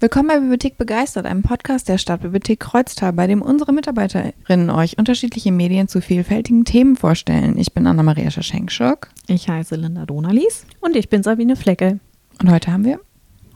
Willkommen 0.00 0.28
bei 0.28 0.38
Bibliothek 0.38 0.78
Begeistert, 0.78 1.26
einem 1.26 1.42
Podcast 1.42 1.88
der 1.88 1.98
Stadtbibliothek 1.98 2.60
Kreuztal, 2.60 3.12
bei 3.12 3.26
dem 3.26 3.42
unsere 3.42 3.72
Mitarbeiterinnen 3.72 4.70
euch 4.70 4.96
unterschiedliche 4.96 5.50
Medien 5.50 5.88
zu 5.88 6.00
vielfältigen 6.00 6.64
Themen 6.64 6.94
vorstellen. 6.94 7.58
Ich 7.58 7.72
bin 7.72 7.84
Anna-Maria 7.84 8.30
Schaschenkschuk. 8.30 9.08
Ich 9.26 9.48
heiße 9.48 9.74
Linda 9.74 10.06
Donalis. 10.06 10.66
Und 10.78 10.94
ich 10.94 11.08
bin 11.08 11.24
Sabine 11.24 11.56
Flecke. 11.56 11.98
Und 12.40 12.48
heute 12.48 12.72
haben 12.72 12.84
wir? 12.84 13.00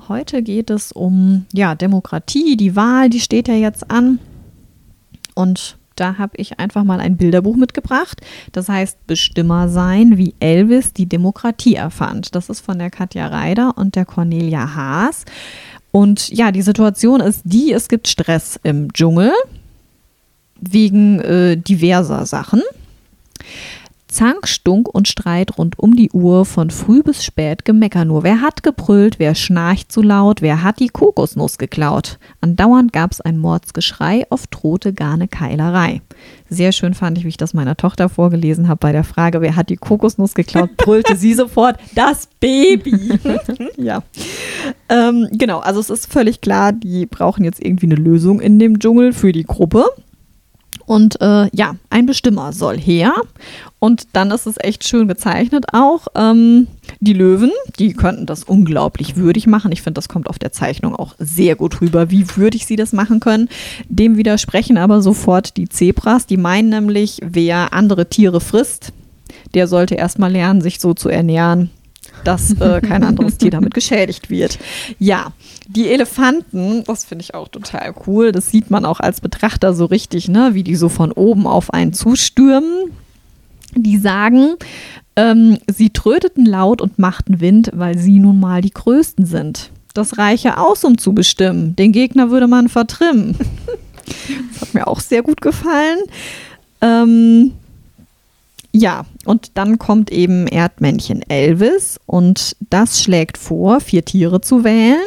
Heute 0.09 0.43
geht 0.43 0.71
es 0.71 0.91
um 0.91 1.47
ja, 1.53 1.77
Demokratie, 1.77 2.57
die 2.57 2.75
Wahl, 2.75 3.09
die 3.09 3.21
steht 3.21 3.47
ja 3.47 3.55
jetzt 3.55 3.89
an. 3.89 4.19
Und 5.37 5.79
da 5.95 6.19
habe 6.19 6.33
ich 6.37 6.59
einfach 6.59 6.83
mal 6.83 6.99
ein 6.99 7.17
Bilderbuch 7.17 7.57
mitgebracht. 7.57 8.21
Das 8.51 8.69
heißt 8.69 9.07
Bestimmer 9.07 9.69
sein, 9.69 10.19
wie 10.19 10.35
Elvis 10.41 10.93
die 10.93 11.07
Demokratie 11.07 11.75
erfand. 11.75 12.35
Das 12.35 12.49
ist 12.49 12.61
von 12.61 12.81
der 12.81 12.91
Katja 12.91 13.29
Reider 13.29 13.77
und 13.77 13.95
der 13.95 14.07
Cornelia 14.07 14.75
Haas. 14.75 15.25
Und 15.93 16.31
ja, 16.31 16.51
die 16.51 16.63
Situation 16.63 17.21
ist 17.21 17.43
die, 17.45 17.73
es 17.73 17.89
gibt 17.89 18.09
Stress 18.09 18.59
im 18.65 18.93
Dschungel 18.93 19.33
wegen 20.61 21.21
äh, 21.21 21.57
diverser 21.57 22.27
Sachen. 22.27 22.63
Zank, 24.13 24.47
Stunk 24.47 24.95
und 24.95 25.09
Streit 25.09 25.57
rund 25.57 25.79
um 25.79 25.97
die 25.97 26.11
Uhr, 26.11 26.45
von 26.45 26.69
früh 26.69 27.03
bis 27.03 27.25
spät 27.25 27.65
Gemecker 27.65 28.05
nur. 28.05 28.23
Wer 28.23 28.43
hat 28.43 28.63
gebrüllt, 28.63 29.19
wer 29.19 29.35
schnarcht 29.35 29.91
zu 29.91 30.03
laut, 30.03 30.43
wer 30.43 30.63
hat 30.63 30.81
die 30.81 30.89
Kokosnuss 30.89 31.57
geklaut? 31.57 32.19
Andauernd 32.43 32.93
gab's 32.93 33.23
ein 33.23 33.39
Mordsgeschrei, 33.39 34.27
oft 34.29 34.51
drohte 34.51 34.93
gar 34.93 35.17
ne 35.17 35.29
Keilerei. 35.29 36.03
Sehr 36.51 36.73
schön 36.73 36.93
fand 36.93 37.17
ich, 37.17 37.25
wie 37.25 37.31
ich 37.31 37.39
das 37.39 37.55
meiner 37.55 37.75
Tochter 37.75 38.11
vorgelesen 38.11 38.69
habe 38.69 38.81
bei 38.81 38.93
der 38.93 39.05
Frage, 39.05 39.41
wer 39.41 39.57
hat 39.57 39.71
die 39.71 39.77
Kokosnuss 39.77 40.35
geklaut, 40.35 40.69
brüllte 40.77 41.17
sie 41.17 41.33
sofort, 41.33 41.79
das 41.95 42.29
Baby. 42.39 43.19
ja. 43.79 44.03
Ähm, 44.91 45.29
genau, 45.33 45.61
also 45.61 45.81
es 45.81 45.89
ist 45.89 46.13
völlig 46.13 46.43
klar, 46.43 46.73
die 46.73 47.07
brauchen 47.07 47.45
jetzt 47.45 47.65
irgendwie 47.65 47.87
eine 47.87 47.95
Lösung 47.95 48.41
in 48.41 48.59
dem 48.59 48.79
Dschungel 48.79 49.15
für 49.15 49.33
die 49.33 49.45
Gruppe. 49.45 49.87
Und 50.93 51.23
äh, 51.23 51.49
ja, 51.57 51.77
ein 51.89 52.05
Bestimmer 52.05 52.53
soll 52.53 52.79
her. 52.79 53.15
Und 53.79 54.09
dann 54.13 54.31
ist 54.31 54.47
es 54.47 54.57
echt 54.59 54.87
schön 54.87 55.09
gezeichnet 55.09 55.65
auch. 55.73 56.09
Ähm, 56.15 56.67
die 57.01 57.15
Löwen, 57.15 57.51
die 57.79 57.95
könnten 57.95 58.27
das 58.27 58.45
unglaublich 58.45 59.17
würdig 59.17 59.47
machen. 59.47 59.73
Ich 59.73 59.81
finde, 59.81 59.95
das 59.95 60.11
kommt 60.11 60.29
auf 60.29 60.39
der 60.39 60.53
Zeichnung 60.53 60.95
auch 60.95 61.15
sehr 61.19 61.57
gut 61.57 61.81
rüber, 61.81 62.11
wie 62.11 62.27
würdig 62.37 62.67
sie 62.67 62.77
das 62.77 62.93
machen 62.93 63.21
können. 63.21 63.49
Dem 63.89 64.19
widersprechen 64.19 64.77
aber 64.77 65.01
sofort 65.01 65.57
die 65.57 65.67
Zebras. 65.67 66.27
Die 66.27 66.37
meinen 66.37 66.69
nämlich, 66.69 67.21
wer 67.25 67.73
andere 67.73 68.11
Tiere 68.11 68.43
frisst, 68.43 68.93
der 69.55 69.69
sollte 69.69 69.95
erstmal 69.95 70.31
lernen, 70.31 70.61
sich 70.61 70.79
so 70.79 70.93
zu 70.93 71.09
ernähren, 71.09 71.71
dass 72.25 72.53
äh, 72.61 72.81
kein 72.81 73.05
anderes 73.05 73.39
Tier 73.39 73.51
damit 73.51 73.75
geschädigt 73.75 74.31
wird. 74.31 74.59
Ja, 74.99 75.33
die 75.69 75.89
Elefanten, 75.89 76.85
das 76.85 77.05
finde 77.05 77.23
ich 77.23 77.35
auch 77.35 77.49
total 77.49 77.95
cool. 78.07 78.33
Das 78.33 78.51
sieht 78.51 78.71
man 78.71 78.85
auch 78.85 79.01
als 79.01 79.21
Betrachter 79.21 79.75
so 79.75 79.87
richtig, 79.87 80.29
ne, 80.29 80.51
wie 80.53 80.63
die 80.63 80.77
so 80.77 80.89
von 80.89 81.13
oben 81.13 81.47
auf 81.47 81.73
einen 81.73 81.93
zustürmen. 81.93 82.91
Die 83.75 83.97
sagen, 83.97 84.57
ähm, 85.17 85.59
sie 85.67 85.91
tröteten 85.91 86.47
laut 86.47 86.81
und 86.81 86.99
machten 86.99 87.41
Wind, 87.41 87.71
weil 87.75 87.97
sie 87.99 88.19
nun 88.19 88.41
mal 88.41 88.61
die 88.61 88.71
Größten 88.71 89.27
sind. 89.27 89.71
Das 89.95 90.19
reiche 90.19 90.59
aus, 90.59 90.85
um 90.85 90.99
zu 90.99 91.13
bestimmen. 91.13 91.77
Den 91.77 91.93
Gegner 91.93 92.31
würde 92.31 92.49
man 92.49 92.69
vertrimmen. 92.69 93.37
das 94.53 94.61
hat 94.63 94.75
mir 94.75 94.87
auch 94.87 95.01
sehr 95.01 95.23
gut 95.23 95.41
gefallen. 95.41 95.99
Ähm, 96.81 97.53
ja, 98.73 99.05
und 99.27 99.53
dann 99.55 99.79
kommt 99.79 100.11
eben 100.11 100.47
Erdmännchen 100.47 101.23
Elvis 101.29 102.01
und 102.07 102.57
das 102.71 103.03
schlägt 103.03 103.37
vor, 103.37 103.81
vier 103.81 104.05
Tiere 104.05 104.41
zu 104.41 104.65
wählen 104.65 104.99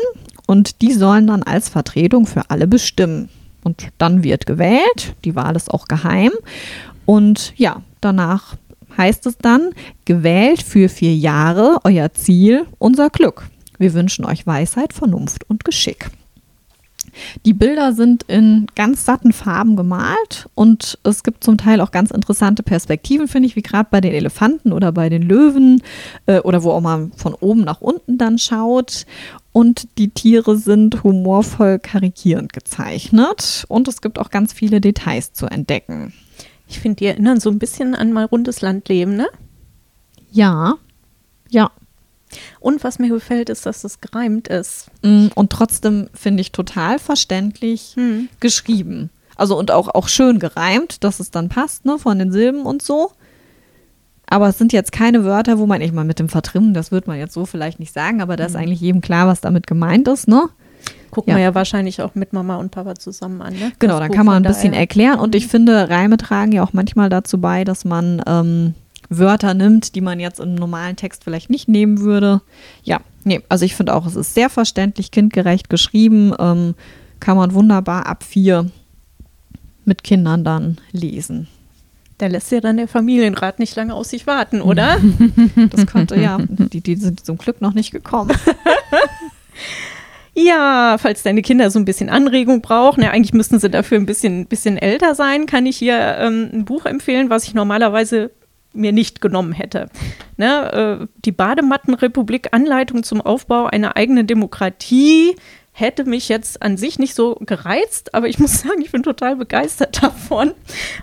und 0.46 0.82
die 0.82 0.94
sollen 0.94 1.28
dann 1.28 1.44
als 1.44 1.70
Vertretung 1.70 2.28
für 2.28 2.50
alle 2.50 2.68
bestimmen. 2.68 3.30
Und 3.64 3.88
dann 3.98 4.24
wird 4.24 4.46
gewählt, 4.46 5.16
die 5.26 5.36
Wahl 5.36 5.56
ist 5.56 5.74
auch 5.74 5.88
geheim 5.88 6.32
und 7.06 7.54
ja, 7.58 7.82
danach 8.02 8.56
heißt 8.98 9.26
es 9.26 9.38
dann, 9.40 9.72
gewählt 10.06 10.62
für 10.62 10.88
vier 10.88 11.16
Jahre, 11.16 11.80
euer 11.84 12.14
Ziel, 12.14 12.66
unser 12.78 13.10
Glück. 13.10 13.48
Wir 13.78 13.94
wünschen 13.94 14.26
euch 14.26 14.46
Weisheit, 14.46 14.94
Vernunft 14.94 15.50
und 15.50 15.66
Geschick. 15.66 16.10
Die 17.46 17.54
Bilder 17.54 17.94
sind 17.94 18.24
in 18.24 18.68
ganz 18.76 19.06
satten 19.06 19.34
Farben 19.34 19.76
gemalt 19.76 20.48
und 20.56 21.00
es 21.04 21.24
gibt 21.24 21.44
zum 21.44 21.58
Teil 21.58 21.82
auch 21.82 21.92
ganz 21.92 22.12
interessante 22.12 22.64
Perspektiven, 22.64 23.28
finde 23.28 23.48
ich, 23.48 23.56
wie 23.56 23.62
gerade 23.62 23.88
bei 23.90 24.02
den 24.02 24.14
Elefanten 24.14 24.72
oder 24.72 24.92
bei 24.92 25.10
den 25.10 25.22
Löwen 25.22 25.82
äh, 26.26 26.40
oder 26.40 26.64
wo 26.64 26.72
auch 26.72 26.82
man 26.82 27.12
von 27.14 27.34
oben 27.34 27.62
nach 27.62 27.82
unten 27.82 28.18
dann 28.18 28.38
schaut. 28.38 29.06
Und 29.52 29.88
die 29.98 30.10
Tiere 30.10 30.58
sind 30.58 31.04
humorvoll 31.04 31.80
karikierend 31.80 32.52
gezeichnet 32.52 33.64
und 33.70 33.88
es 33.88 34.02
gibt 34.02 34.20
auch 34.20 34.30
ganz 34.30 34.52
viele 34.52 34.82
Details 34.82 35.32
zu 35.34 35.46
entdecken. 35.46 36.14
Ich 36.68 36.80
finde, 36.80 36.98
die 36.98 37.06
erinnern 37.06 37.40
so 37.40 37.50
ein 37.50 37.60
bisschen 37.60 37.96
an 37.96 38.12
mal 38.12 38.26
rundes 38.26 38.62
Landleben, 38.62 39.16
ne? 39.16 39.28
Ja, 40.32 40.76
ja. 41.50 41.72
Und 42.60 42.84
was 42.84 43.00
mir 43.00 43.10
gefällt, 43.10 43.50
ist, 43.50 43.66
dass 43.66 43.84
es 43.84 44.02
gereimt 44.02 44.48
ist. 44.48 44.88
Mm, 45.02 45.28
und 45.36 45.52
trotzdem 45.52 46.10
finde 46.14 46.42
ich 46.42 46.52
total 46.52 47.00
verständlich 47.00 47.94
hm. 47.96 48.30
geschrieben. 48.40 49.10
Also 49.36 49.58
und 49.58 49.72
auch, 49.72 49.94
auch 49.94 50.08
schön 50.08 50.40
gereimt, 50.40 51.04
dass 51.04 51.20
es 51.20 51.32
dann 51.32 51.50
passt, 51.50 51.86
ne, 51.86 51.98
von 52.00 52.20
den 52.20 52.32
Silben 52.32 52.66
und 52.66 52.82
so. 52.82 53.12
Aber 54.28 54.50
es 54.50 54.58
sind 54.58 54.74
jetzt 54.74 54.92
keine 54.92 55.24
Wörter, 55.24 55.60
wo 55.60 55.66
man, 55.68 55.82
ich 55.82 55.92
mal 55.92 56.06
mit 56.06 56.20
dem 56.20 56.30
Vertrimmen, 56.30 56.74
das 56.74 56.92
wird 56.92 57.06
man 57.06 57.20
jetzt 57.20 57.34
so 57.34 57.46
vielleicht 57.46 57.80
nicht 57.80 57.94
sagen, 57.94 58.22
aber 58.22 58.36
da 58.38 58.46
ist 58.46 58.54
hm. 58.54 58.62
eigentlich 58.62 58.82
jedem 58.82 59.02
klar, 59.02 59.28
was 59.28 59.42
damit 59.42 59.68
gemeint 59.68 60.08
ist, 60.08 60.28
ne? 60.28 60.50
Gucken 61.12 61.32
ja. 61.32 61.38
wir 61.38 61.44
ja 61.44 61.56
wahrscheinlich 61.56 62.02
auch 62.02 62.14
mit 62.16 62.34
Mama 62.34 62.58
und 62.58 62.72
Papa 62.72 62.96
zusammen 62.96 63.42
an. 63.42 63.54
Ne? 63.54 63.72
Genau, 63.80 64.00
dann 64.00 64.12
kann 64.12 64.26
man 64.26 64.36
ein 64.36 64.44
bisschen 64.44 64.74
erklären. 64.74 65.18
Und 65.18 65.34
ich 65.34 65.48
finde, 65.48 65.90
Reime 65.90 66.18
tragen 66.18 66.52
ja 66.52 66.62
auch 66.62 66.74
manchmal 66.74 67.10
dazu 67.10 67.40
bei, 67.40 67.64
dass 67.64 67.86
man 67.86 68.22
ähm, 68.28 68.74
Wörter 69.10 69.54
nimmt, 69.54 69.96
die 69.96 70.02
man 70.02 70.20
jetzt 70.20 70.40
im 70.40 70.56
normalen 70.56 70.96
Text 70.96 71.24
vielleicht 71.24 71.50
nicht 71.50 71.68
nehmen 71.68 72.00
würde. 72.00 72.42
Ja, 72.84 73.02
nee, 73.24 73.42
also 73.50 73.66
ich 73.66 73.76
finde 73.76 73.94
auch, 73.94 74.06
es 74.06 74.16
ist 74.16 74.34
sehr 74.34 74.50
verständlich, 74.50 75.12
kindgerecht 75.12 75.70
geschrieben, 75.70 76.34
ähm, 76.40 76.76
kann 77.20 77.38
man 77.38 77.54
wunderbar 77.54 78.06
ab 78.06 78.24
vier 78.24 78.70
mit 79.86 80.04
Kindern 80.04 80.44
dann 80.44 80.78
lesen. 80.92 81.48
Da 82.18 82.28
lässt 82.28 82.52
ja 82.52 82.62
dann 82.62 82.78
der 82.78 82.88
Familienrat 82.88 83.60
nicht 83.60 83.76
lange 83.76 83.94
aus 83.94 84.10
sich 84.10 84.26
warten, 84.26 84.62
oder? 84.62 85.00
das 85.70 85.86
konnte 85.86 86.20
ja, 86.20 86.38
die, 86.48 86.82
die 86.82 86.96
sind 86.96 87.26
zum 87.26 87.38
Glück 87.38 87.62
noch 87.62 87.74
nicht 87.74 87.92
gekommen. 87.92 88.36
Ja, 90.38 90.98
falls 91.00 91.24
deine 91.24 91.42
Kinder 91.42 91.72
so 91.72 91.80
ein 91.80 91.86
bisschen 91.86 92.10
Anregung 92.10 92.62
brauchen, 92.62 93.02
ja, 93.02 93.12
eigentlich 93.12 93.34
müssten 93.34 93.58
sie 93.58 93.70
dafür 93.70 93.98
ein 93.98 94.06
bisschen, 94.06 94.48
bisschen 94.48 94.78
älter 94.78 95.16
sein, 95.16 95.46
kann 95.46 95.66
ich 95.66 95.78
hier 95.78 96.18
ähm, 96.20 96.50
ein 96.52 96.66
Buch 96.66 96.86
empfehlen, 96.86 97.30
was 97.30 97.46
ich 97.46 97.54
normalerweise 97.54 98.32
mir 98.76 98.92
nicht 98.92 99.22
genommen 99.22 99.54
hätte. 99.54 99.90
Ne, 100.38 101.02
äh, 101.02 101.08
die 101.24 101.32
Bademattenrepublik, 101.32 102.50
Anleitung 102.52 103.04
zum 103.04 103.22
Aufbau 103.22 103.66
einer 103.66 103.96
eigenen 103.96 104.28
Demokratie, 104.28 105.36
hätte 105.78 106.06
mich 106.06 106.30
jetzt 106.30 106.62
an 106.62 106.78
sich 106.78 107.00
nicht 107.00 107.16
so 107.16 107.36
gereizt, 107.42 108.16
aber 108.16 108.30
ich 108.30 108.40
muss 108.40 108.62
sagen, 108.62 108.82
ich 108.82 108.92
bin 108.92 109.04
total 109.04 109.36
begeistert 109.36 110.02
davon. 110.02 110.54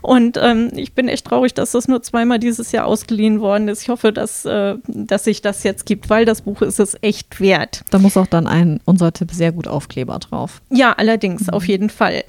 Und 0.01 0.39
ähm, 0.43 0.71
ich 0.75 0.95
bin 0.95 1.09
echt 1.09 1.27
traurig, 1.27 1.53
dass 1.55 1.73
das 1.73 1.89
nur 1.89 2.03
zweimal 2.03 2.39
dieses 2.39 2.73
Jahr 2.73 2.87
ausgeliehen 2.87 3.41
worden 3.41 3.69
ist. 3.69 3.83
Ich 3.83 3.89
hoffe, 3.91 4.13
dass, 4.13 4.45
äh, 4.47 4.77
dass 4.87 5.25
sich 5.25 5.43
das 5.43 5.63
jetzt 5.63 5.85
gibt, 5.85 6.09
weil 6.09 6.25
das 6.25 6.43
Buch 6.43 6.63
ist 6.63 6.81
es 6.81 6.97
echt 7.03 7.39
wert. 7.41 7.85
Da 7.91 7.99
muss 7.99 8.17
auch 8.17 8.27
dann 8.27 8.47
ein 8.47 8.81
unser 8.87 9.13
Tipp 9.13 9.31
sehr 9.31 9.53
gut 9.53 9.69
Aufkleber 9.69 10.19
drauf. 10.19 10.63
Ja, 10.71 10.93
allerdings, 10.95 11.49
mhm. 11.49 11.51
auf 11.51 11.69
jeden 11.69 11.91
Fall. 11.91 12.25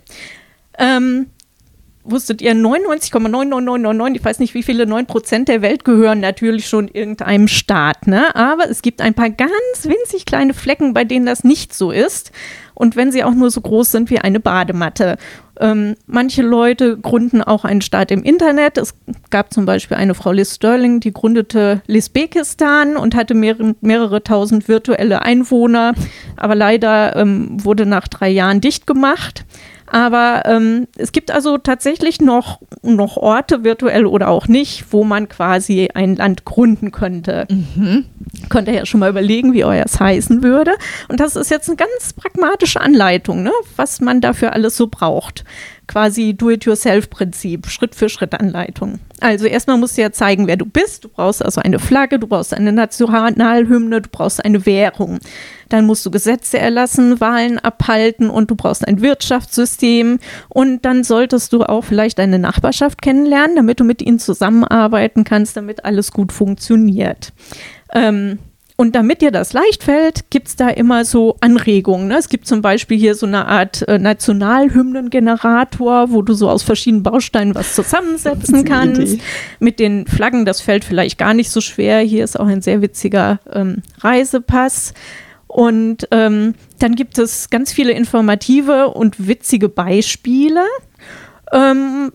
Ähm, 0.77 1.27
wusstet 2.03 2.41
ihr, 2.41 2.53
99,99999, 2.53 4.15
ich 4.15 4.25
weiß 4.25 4.39
nicht, 4.39 4.53
wie 4.53 4.63
viele 4.63 4.85
9 4.85 5.05
Prozent 5.05 5.47
der 5.47 5.61
Welt 5.61 5.85
gehören 5.85 6.19
natürlich 6.19 6.67
schon 6.67 6.87
irgendeinem 6.87 7.47
Staat, 7.47 8.07
ne? 8.07 8.35
Aber 8.35 8.69
es 8.69 8.81
gibt 8.81 9.01
ein 9.01 9.13
paar 9.13 9.29
ganz 9.29 9.51
winzig 9.83 10.25
kleine 10.25 10.53
Flecken, 10.53 10.93
bei 10.93 11.03
denen 11.03 11.25
das 11.25 11.43
nicht 11.43 11.73
so 11.73 11.91
ist. 11.91 12.31
Und 12.75 12.95
wenn 12.95 13.11
sie 13.11 13.23
auch 13.23 13.33
nur 13.33 13.51
so 13.51 13.61
groß 13.61 13.91
sind 13.91 14.09
wie 14.09 14.19
eine 14.19 14.39
Badematte. 14.39 15.17
Ähm, 15.59 15.95
manche 16.07 16.41
Leute 16.41 16.97
gründen 16.97 17.43
auch 17.43 17.65
einen 17.65 17.81
Staat 17.81 18.09
im 18.09 18.23
Internet. 18.23 18.79
Es 18.79 18.95
gab 19.29 19.53
zum 19.53 19.65
Beispiel 19.65 19.97
eine 19.97 20.15
Frau 20.15 20.31
Liz 20.31 20.55
Sterling, 20.55 20.99
die 20.99 21.13
gründete 21.13 21.83
Lisbekistan 21.85 22.97
und 22.97 23.13
hatte 23.15 23.35
mehrere, 23.35 23.75
mehrere 23.81 24.23
tausend 24.23 24.67
virtuelle 24.67 25.21
Einwohner. 25.21 25.93
Aber 26.35 26.55
leider 26.55 27.15
ähm, 27.15 27.63
wurde 27.63 27.85
nach 27.85 28.07
drei 28.07 28.29
Jahren 28.29 28.59
dicht 28.59 28.87
gemacht. 28.87 29.45
Aber 29.93 30.41
ähm, 30.45 30.87
es 30.97 31.11
gibt 31.11 31.29
also 31.29 31.59
tatsächlich 31.59 32.19
noch, 32.19 32.59
noch 32.81 33.15
Orte, 33.15 33.63
virtuell 33.63 34.07
oder 34.07 34.29
auch 34.29 34.47
nicht, 34.47 34.85
wo 34.89 35.03
man 35.03 35.29
quasi 35.29 35.89
ein 35.93 36.15
Land 36.15 36.45
gründen 36.45 36.91
könnte. 36.91 37.45
Mhm. 37.47 38.05
Könnt 38.49 38.67
ihr 38.67 38.73
ja 38.73 38.87
schon 38.87 39.01
mal 39.01 39.11
überlegen, 39.11 39.53
wie 39.53 39.63
euers 39.63 39.99
heißen 39.99 40.41
würde. 40.41 40.71
Und 41.09 41.19
das 41.19 41.35
ist 41.35 41.51
jetzt 41.51 41.69
eine 41.69 41.77
ganz 41.77 42.13
pragmatische 42.13 42.81
Anleitung, 42.81 43.43
ne? 43.43 43.51
was 43.75 44.01
man 44.01 44.19
dafür 44.19 44.53
alles 44.53 44.75
so 44.75 44.87
braucht. 44.87 45.43
Quasi 45.93 46.33
Do-it-yourself-Prinzip, 46.33 47.67
Schritt-für-Schritt-Anleitung. 47.67 48.97
Also 49.19 49.45
erstmal 49.45 49.77
musst 49.77 49.95
du 49.95 50.01
ja 50.01 50.11
zeigen, 50.11 50.47
wer 50.47 50.57
du 50.57 50.65
bist. 50.65 51.03
Du 51.03 51.07
brauchst 51.07 51.45
also 51.45 51.61
eine 51.61 51.77
Flagge, 51.77 52.17
du 52.17 52.25
brauchst 52.25 52.51
eine 52.51 52.71
Nationalhymne, 52.71 54.01
du 54.01 54.09
brauchst 54.09 54.43
eine 54.43 54.65
Währung. 54.65 55.19
Dann 55.69 55.85
musst 55.85 56.03
du 56.03 56.09
Gesetze 56.09 56.57
erlassen, 56.57 57.21
Wahlen 57.21 57.59
abhalten 57.59 58.31
und 58.31 58.49
du 58.49 58.55
brauchst 58.55 58.87
ein 58.87 59.03
Wirtschaftssystem. 59.03 60.17
Und 60.49 60.83
dann 60.83 61.03
solltest 61.03 61.53
du 61.53 61.61
auch 61.61 61.83
vielleicht 61.83 62.17
deine 62.17 62.39
Nachbarschaft 62.39 63.03
kennenlernen, 63.03 63.55
damit 63.55 63.79
du 63.79 63.83
mit 63.83 64.01
ihnen 64.01 64.17
zusammenarbeiten 64.17 65.23
kannst, 65.23 65.55
damit 65.57 65.85
alles 65.85 66.11
gut 66.11 66.31
funktioniert. 66.31 67.33
Ähm, 67.93 68.39
und 68.75 68.95
damit 68.95 69.21
dir 69.21 69.29
das 69.29 69.53
leicht 69.53 69.83
fällt, 69.83 70.31
gibt 70.31 70.47
es 70.47 70.55
da 70.55 70.69
immer 70.69 71.05
so 71.05 71.37
Anregungen. 71.41 72.07
Ne? 72.07 72.17
Es 72.17 72.27
gibt 72.27 72.47
zum 72.47 72.63
Beispiel 72.63 72.97
hier 72.97 73.13
so 73.13 73.27
eine 73.27 73.47
Art 73.47 73.87
äh, 73.87 73.99
Nationalhymnengenerator, 73.99 76.11
wo 76.11 76.23
du 76.23 76.33
so 76.33 76.49
aus 76.49 76.63
verschiedenen 76.63 77.03
Bausteinen 77.03 77.53
was 77.53 77.75
zusammensetzen 77.75 78.65
kannst. 78.65 79.19
Mit 79.59 79.79
den 79.79 80.07
Flaggen, 80.07 80.45
das 80.45 80.61
fällt 80.61 80.85
vielleicht 80.85 81.19
gar 81.19 81.35
nicht 81.35 81.51
so 81.51 81.61
schwer. 81.61 81.99
Hier 81.99 82.23
ist 82.23 82.39
auch 82.39 82.47
ein 82.47 82.63
sehr 82.63 82.81
witziger 82.81 83.39
ähm, 83.51 83.83
Reisepass. 83.99 84.95
Und 85.45 86.07
ähm, 86.09 86.55
dann 86.79 86.95
gibt 86.95 87.19
es 87.19 87.51
ganz 87.51 87.71
viele 87.71 87.91
informative 87.91 88.89
und 88.89 89.27
witzige 89.27 89.69
Beispiele. 89.69 90.63
Ähm, 91.51 92.11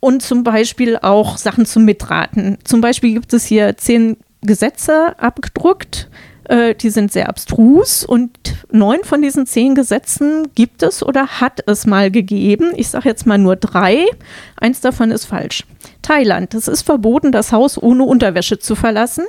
und 0.00 0.22
zum 0.22 0.42
Beispiel 0.42 0.98
auch 1.00 1.38
Sachen 1.38 1.66
zum 1.66 1.84
Mitraten. 1.84 2.58
Zum 2.64 2.80
Beispiel 2.80 3.14
gibt 3.14 3.32
es 3.32 3.46
hier 3.46 3.76
zehn 3.76 4.16
Gesetze 4.44 5.18
abgedruckt. 5.18 6.08
Äh, 6.44 6.74
die 6.74 6.90
sind 6.90 7.10
sehr 7.10 7.28
abstrus 7.28 8.04
und 8.04 8.38
neun 8.70 9.02
von 9.02 9.22
diesen 9.22 9.46
zehn 9.46 9.74
Gesetzen 9.74 10.48
gibt 10.54 10.82
es 10.82 11.02
oder 11.02 11.40
hat 11.40 11.62
es 11.66 11.86
mal 11.86 12.10
gegeben. 12.10 12.72
Ich 12.76 12.88
sage 12.88 13.08
jetzt 13.08 13.26
mal 13.26 13.38
nur 13.38 13.56
drei. 13.56 14.06
Eins 14.56 14.80
davon 14.80 15.10
ist 15.10 15.24
falsch. 15.24 15.64
Thailand, 16.02 16.52
es 16.52 16.68
ist 16.68 16.82
verboten, 16.82 17.32
das 17.32 17.50
Haus 17.50 17.82
ohne 17.82 18.04
Unterwäsche 18.04 18.58
zu 18.58 18.74
verlassen. 18.74 19.24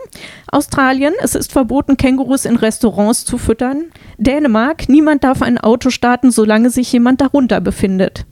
Australien, 0.51 1.13
es 1.21 1.35
ist 1.35 1.53
verboten, 1.53 1.95
Kängurus 1.95 2.43
in 2.43 2.57
Restaurants 2.57 3.23
zu 3.23 3.37
füttern. 3.37 3.85
Dänemark, 4.17 4.89
niemand 4.89 5.23
darf 5.23 5.41
ein 5.41 5.57
Auto 5.57 5.89
starten, 5.89 6.31
solange 6.31 6.69
sich 6.69 6.91
jemand 6.91 7.21
darunter 7.21 7.61
befindet. 7.61 8.25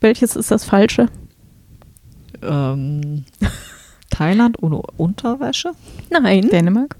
Welches 0.00 0.36
ist 0.36 0.50
das 0.52 0.64
Falsche? 0.64 1.08
Ähm. 2.40 3.24
Thailand 4.12 4.62
ohne 4.62 4.82
Unterwäsche? 4.96 5.72
Nein. 6.10 6.48
Dänemark? 6.50 6.96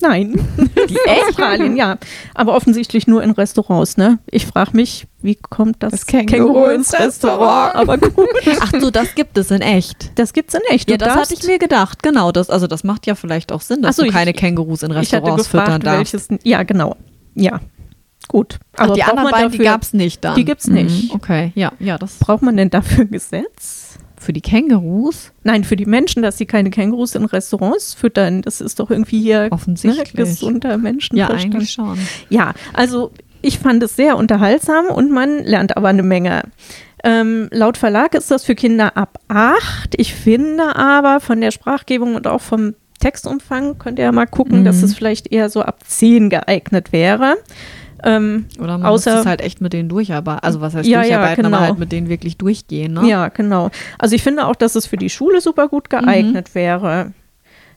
Nein. 0.00 0.34
Die 0.88 0.98
Australien, 1.08 1.76
ja. 1.76 1.96
Aber 2.34 2.54
offensichtlich 2.54 3.06
nur 3.06 3.22
in 3.22 3.30
Restaurants, 3.30 3.96
ne? 3.96 4.18
Ich 4.26 4.46
frage 4.46 4.72
mich, 4.74 5.06
wie 5.22 5.36
kommt 5.36 5.82
das, 5.82 5.92
das 5.92 6.06
Känguru, 6.06 6.26
Känguru 6.26 6.64
ins 6.66 6.92
Restaurant? 6.92 7.74
Aber 7.74 7.96
gut. 7.96 8.28
Ach 8.60 8.72
so, 8.78 8.90
das 8.90 9.14
gibt 9.14 9.38
es 9.38 9.50
in 9.50 9.62
echt. 9.62 10.18
Das 10.18 10.32
gibt 10.32 10.50
es 10.50 10.54
in 10.54 10.60
echt. 10.68 10.88
Du 10.88 10.92
ja, 10.92 10.98
das 10.98 11.16
hatte 11.16 11.34
ich 11.34 11.46
mir 11.46 11.58
gedacht. 11.58 12.02
Genau, 12.02 12.30
das, 12.30 12.50
also 12.50 12.66
das 12.66 12.84
macht 12.84 13.06
ja 13.06 13.14
vielleicht 13.14 13.52
auch 13.52 13.62
Sinn, 13.62 13.82
dass 13.82 13.96
so, 13.96 14.04
du 14.04 14.10
keine 14.10 14.32
ich, 14.32 14.36
Kängurus 14.36 14.82
in 14.82 14.90
Restaurants 14.90 15.44
gefragt, 15.44 15.66
füttern 15.66 15.80
darfst. 15.80 16.12
Welches, 16.12 16.44
ja, 16.44 16.62
genau. 16.62 16.96
Ja. 17.34 17.60
Gut. 18.28 18.58
Aber 18.76 18.90
Ach, 18.90 18.94
die 18.94 19.02
anderen 19.02 19.30
beiden, 19.30 19.50
dafür, 19.50 19.58
die 19.58 19.64
gab 19.64 19.82
es 19.82 19.92
nicht 19.92 20.24
dann. 20.24 20.34
Die 20.34 20.44
gibt 20.44 20.60
es 20.60 20.66
nicht. 20.66 21.10
Mhm, 21.10 21.16
okay, 21.16 21.52
ja, 21.54 21.72
ja. 21.78 21.96
Das 21.96 22.18
braucht 22.18 22.42
man 22.42 22.56
denn 22.56 22.70
dafür 22.70 23.04
Gesetz? 23.04 23.98
Für 24.26 24.32
die 24.32 24.40
Kängurus? 24.40 25.30
Nein, 25.44 25.62
für 25.62 25.76
die 25.76 25.86
Menschen, 25.86 26.20
dass 26.20 26.36
sie 26.36 26.46
keine 26.46 26.70
Kängurus 26.70 27.14
in 27.14 27.26
Restaurants 27.26 27.94
füttern. 27.94 28.42
Das 28.42 28.60
ist 28.60 28.80
doch 28.80 28.90
irgendwie 28.90 29.20
hier 29.20 29.44
ne, 29.44 29.52
offensichtlich 29.52 30.14
ne, 30.14 30.24
gesunder 30.24 30.78
Menschenverstand. 30.78 31.44
Ja, 31.44 31.58
eigentlich 31.58 31.70
schon. 31.70 31.96
Ja, 32.28 32.52
also 32.72 33.12
ich 33.40 33.60
fand 33.60 33.84
es 33.84 33.94
sehr 33.94 34.16
unterhaltsam 34.16 34.86
und 34.86 35.12
man 35.12 35.44
lernt 35.44 35.76
aber 35.76 35.86
eine 35.86 36.02
Menge. 36.02 36.42
Ähm, 37.04 37.46
laut 37.52 37.76
Verlag 37.76 38.16
ist 38.16 38.32
das 38.32 38.44
für 38.44 38.56
Kinder 38.56 38.96
ab 38.96 39.20
acht. 39.28 39.94
Ich 39.96 40.12
finde 40.12 40.74
aber 40.74 41.20
von 41.20 41.40
der 41.40 41.52
Sprachgebung 41.52 42.16
und 42.16 42.26
auch 42.26 42.40
vom 42.40 42.74
Textumfang 42.98 43.78
könnt 43.78 44.00
ihr 44.00 44.06
ja 44.06 44.12
mal 44.12 44.26
gucken, 44.26 44.62
mhm. 44.62 44.64
dass 44.64 44.82
es 44.82 44.92
vielleicht 44.92 45.30
eher 45.30 45.50
so 45.50 45.62
ab 45.62 45.84
zehn 45.86 46.30
geeignet 46.30 46.90
wäre. 46.90 47.36
Ähm, 48.02 48.46
Oder 48.58 48.78
man 48.78 48.86
außer, 48.86 49.12
muss 49.12 49.20
es 49.20 49.26
halt 49.26 49.40
echt 49.40 49.60
mit 49.60 49.72
denen 49.72 49.88
durcharbeiten. 49.88 50.42
Also 50.42 50.60
was 50.60 50.74
heißt 50.74 50.88
ja, 50.88 51.00
durcharbeiten, 51.00 51.44
ja, 51.44 51.48
genau. 51.48 51.56
aber 51.56 51.66
halt 51.66 51.78
mit 51.78 51.92
denen 51.92 52.08
wirklich 52.08 52.36
durchgehen. 52.36 52.94
Ne? 52.94 53.08
Ja, 53.08 53.28
genau. 53.28 53.70
Also 53.98 54.14
ich 54.14 54.22
finde 54.22 54.46
auch, 54.46 54.56
dass 54.56 54.74
es 54.74 54.86
für 54.86 54.96
die 54.96 55.10
Schule 55.10 55.40
super 55.40 55.68
gut 55.68 55.90
geeignet 55.90 56.50
mhm. 56.50 56.54
wäre. 56.54 57.12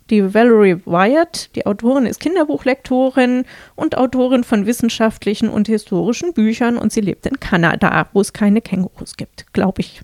Die 0.09 0.33
Valerie 0.33 0.81
Wyatt, 0.85 1.55
die 1.55 1.67
Autorin, 1.67 2.07
ist 2.07 2.19
Kinderbuchlektorin 2.19 3.45
und 3.75 3.97
Autorin 3.97 4.43
von 4.43 4.65
wissenschaftlichen 4.65 5.49
und 5.49 5.67
historischen 5.67 6.33
Büchern 6.33 6.77
und 6.77 6.91
sie 6.91 7.01
lebt 7.01 7.27
in 7.27 7.39
Kanada, 7.39 8.07
wo 8.13 8.21
es 8.21 8.33
keine 8.33 8.61
Kängurus 8.61 9.17
gibt, 9.17 9.53
glaube 9.53 9.81
ich. 9.81 10.01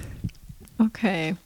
okay. 0.78 1.36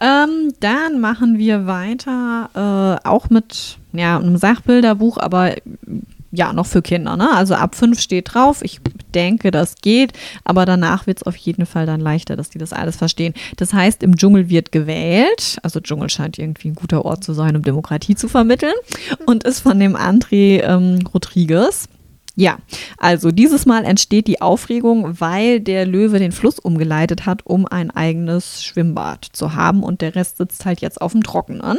Ähm, 0.00 0.52
dann 0.60 1.00
machen 1.00 1.38
wir 1.38 1.66
weiter, 1.66 3.00
äh, 3.04 3.08
auch 3.08 3.30
mit 3.30 3.78
ja, 3.92 4.16
einem 4.18 4.36
Sachbilderbuch, 4.36 5.18
aber 5.18 5.54
ja, 6.34 6.52
noch 6.52 6.66
für 6.66 6.82
Kinder. 6.82 7.16
Ne? 7.16 7.30
Also 7.32 7.54
ab 7.54 7.74
fünf 7.74 8.00
steht 8.00 8.34
drauf. 8.34 8.60
Ich 8.62 8.80
denke, 9.14 9.50
das 9.50 9.76
geht, 9.76 10.12
aber 10.44 10.66
danach 10.66 11.06
wird 11.06 11.18
es 11.18 11.22
auf 11.22 11.36
jeden 11.36 11.66
Fall 11.66 11.86
dann 11.86 12.00
leichter, 12.00 12.36
dass 12.36 12.50
die 12.50 12.58
das 12.58 12.72
alles 12.72 12.96
verstehen. 12.96 13.34
Das 13.56 13.72
heißt, 13.72 14.02
im 14.02 14.16
Dschungel 14.16 14.48
wird 14.48 14.72
gewählt. 14.72 15.58
Also 15.62 15.80
Dschungel 15.80 16.10
scheint 16.10 16.38
irgendwie 16.38 16.68
ein 16.68 16.74
guter 16.74 17.04
Ort 17.04 17.24
zu 17.24 17.32
sein, 17.32 17.56
um 17.56 17.62
Demokratie 17.62 18.16
zu 18.16 18.28
vermitteln. 18.28 18.74
Und 19.26 19.44
ist 19.44 19.60
von 19.60 19.78
dem 19.78 19.96
André 19.96 20.62
ähm, 20.62 21.06
Rodriguez. 21.12 21.88
Ja, 22.36 22.58
also 22.98 23.30
dieses 23.30 23.64
Mal 23.64 23.84
entsteht 23.84 24.26
die 24.26 24.40
Aufregung, 24.40 25.20
weil 25.20 25.60
der 25.60 25.86
Löwe 25.86 26.18
den 26.18 26.32
Fluss 26.32 26.58
umgeleitet 26.58 27.26
hat, 27.26 27.46
um 27.46 27.64
ein 27.64 27.92
eigenes 27.92 28.64
Schwimmbad 28.64 29.24
zu 29.32 29.54
haben 29.54 29.84
und 29.84 30.00
der 30.00 30.16
Rest 30.16 30.38
sitzt 30.38 30.64
halt 30.64 30.80
jetzt 30.80 31.00
auf 31.00 31.12
dem 31.12 31.22
Trockenen. 31.22 31.78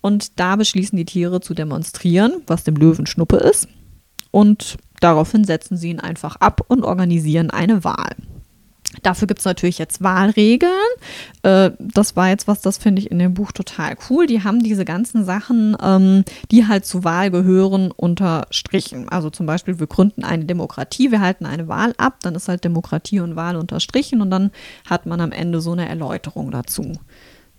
Und 0.00 0.40
da 0.40 0.56
beschließen 0.56 0.96
die 0.96 1.04
Tiere 1.04 1.40
zu 1.40 1.54
demonstrieren, 1.54 2.42
was 2.48 2.64
dem 2.64 2.74
Löwen 2.74 3.06
Schnuppe 3.06 3.36
ist. 3.36 3.68
Und 4.36 4.76
daraufhin 5.00 5.44
setzen 5.44 5.78
sie 5.78 5.88
ihn 5.88 5.98
einfach 5.98 6.36
ab 6.36 6.60
und 6.68 6.84
organisieren 6.84 7.48
eine 7.48 7.84
Wahl. 7.84 8.14
Dafür 9.02 9.26
gibt 9.26 9.40
es 9.40 9.46
natürlich 9.46 9.78
jetzt 9.78 10.02
Wahlregeln. 10.02 10.70
Äh, 11.42 11.70
das 11.78 12.16
war 12.16 12.28
jetzt 12.28 12.46
was, 12.46 12.60
das 12.60 12.76
finde 12.76 13.00
ich 13.00 13.10
in 13.10 13.18
dem 13.18 13.32
Buch 13.32 13.50
total 13.52 13.96
cool. 14.10 14.26
Die 14.26 14.44
haben 14.44 14.62
diese 14.62 14.84
ganzen 14.84 15.24
Sachen, 15.24 15.74
ähm, 15.82 16.22
die 16.50 16.68
halt 16.68 16.84
zur 16.84 17.02
Wahl 17.02 17.30
gehören, 17.30 17.90
unterstrichen. 17.90 19.08
Also 19.08 19.30
zum 19.30 19.46
Beispiel, 19.46 19.80
wir 19.80 19.86
gründen 19.86 20.22
eine 20.22 20.44
Demokratie, 20.44 21.10
wir 21.10 21.22
halten 21.22 21.46
eine 21.46 21.66
Wahl 21.66 21.94
ab, 21.96 22.18
dann 22.20 22.34
ist 22.34 22.48
halt 22.48 22.62
Demokratie 22.62 23.20
und 23.20 23.36
Wahl 23.36 23.56
unterstrichen 23.56 24.20
und 24.20 24.30
dann 24.30 24.50
hat 24.84 25.06
man 25.06 25.22
am 25.22 25.32
Ende 25.32 25.62
so 25.62 25.72
eine 25.72 25.88
Erläuterung 25.88 26.50
dazu 26.50 26.92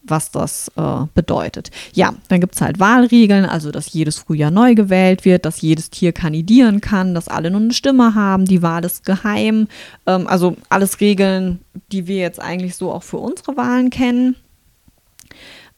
was 0.09 0.31
das 0.31 0.71
äh, 0.75 1.06
bedeutet. 1.13 1.71
Ja, 1.94 2.13
dann 2.30 2.42
gibt 2.42 2.56
es 2.56 2.62
halt 2.62 2.80
Wahlregeln, 2.80 3.45
also 3.45 3.71
dass 3.71 3.94
jedes 3.94 4.18
Frühjahr 4.18 4.51
neu 4.51 4.75
gewählt 4.75 5.25
wird, 5.25 5.45
dass 5.45 5.62
jedes 5.62 5.90
Tier 5.90 6.11
kandidieren 6.11 6.81
kann, 6.81 7.14
dass 7.14 7.28
alle 7.28 7.52
nur 7.52 7.61
eine 7.61 7.73
Stimme 7.73 8.16
haben, 8.16 8.45
die 8.45 8.61
Wahl 8.61 8.85
ist 8.85 9.06
geheim. 9.06 9.68
Ähm, 10.06 10.28
also 10.28 10.57
alles 10.69 10.99
Regeln, 10.99 11.59
die 11.92 12.07
wir 12.07 12.18
jetzt 12.18 12.42
eigentlich 12.42 12.76
so 12.76 12.92
auch 12.92 13.04
für 13.04 13.18
unsere 13.18 13.57
Wahlen 13.57 13.90
kennen. 13.90 14.35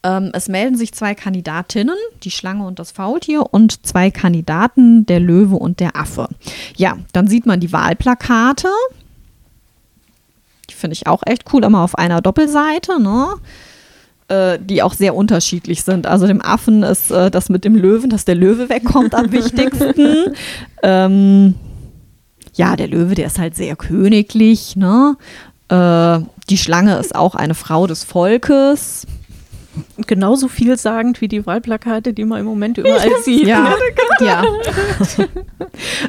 Ähm, 0.01 0.31
es 0.33 0.47
melden 0.47 0.77
sich 0.77 0.93
zwei 0.93 1.13
Kandidatinnen, 1.13 1.97
die 2.23 2.31
Schlange 2.31 2.65
und 2.65 2.79
das 2.79 2.91
Faultier, 2.91 3.53
und 3.53 3.85
zwei 3.85 4.11
Kandidaten, 4.11 5.05
der 5.05 5.19
Löwe 5.19 5.55
und 5.55 5.79
der 5.79 5.97
Affe. 5.97 6.29
Ja, 6.77 6.97
dann 7.11 7.27
sieht 7.27 7.45
man 7.45 7.59
die 7.59 7.73
Wahlplakate. 7.73 8.69
Die 10.69 10.73
finde 10.75 10.93
ich 10.93 11.07
auch 11.07 11.23
echt 11.25 11.51
cool, 11.51 11.63
immer 11.65 11.81
auf 11.81 11.95
einer 11.95 12.21
Doppelseite, 12.21 13.01
ne? 13.01 13.35
Äh, 14.29 14.59
die 14.61 14.83
auch 14.83 14.93
sehr 14.93 15.15
unterschiedlich 15.15 15.81
sind. 15.81 16.05
Also 16.05 16.27
dem 16.27 16.39
Affen 16.39 16.83
ist 16.83 17.09
äh, 17.09 17.31
das 17.31 17.49
mit 17.49 17.65
dem 17.65 17.75
Löwen, 17.75 18.11
dass 18.11 18.25
der 18.25 18.35
Löwe 18.35 18.69
wegkommt, 18.69 19.15
am 19.15 19.31
wichtigsten. 19.31 20.35
ähm, 20.83 21.55
ja, 22.53 22.75
der 22.75 22.89
Löwe, 22.89 23.15
der 23.15 23.25
ist 23.25 23.39
halt 23.39 23.55
sehr 23.55 23.75
königlich. 23.75 24.75
Ne? 24.75 25.17
Äh, 25.69 26.19
die 26.47 26.59
Schlange 26.59 26.99
ist 26.99 27.15
auch 27.15 27.33
eine 27.33 27.55
Frau 27.55 27.87
des 27.87 28.03
Volkes. 28.03 29.07
Genauso 30.05 30.47
vielsagend 30.47 31.21
wie 31.21 31.27
die 31.27 31.47
Wahlplakate, 31.47 32.13
die 32.13 32.25
man 32.25 32.41
im 32.41 32.45
Moment 32.45 32.77
überall 32.77 33.09
sieht. 33.23 33.47
Ja, 33.47 33.73
ja. 34.21 34.43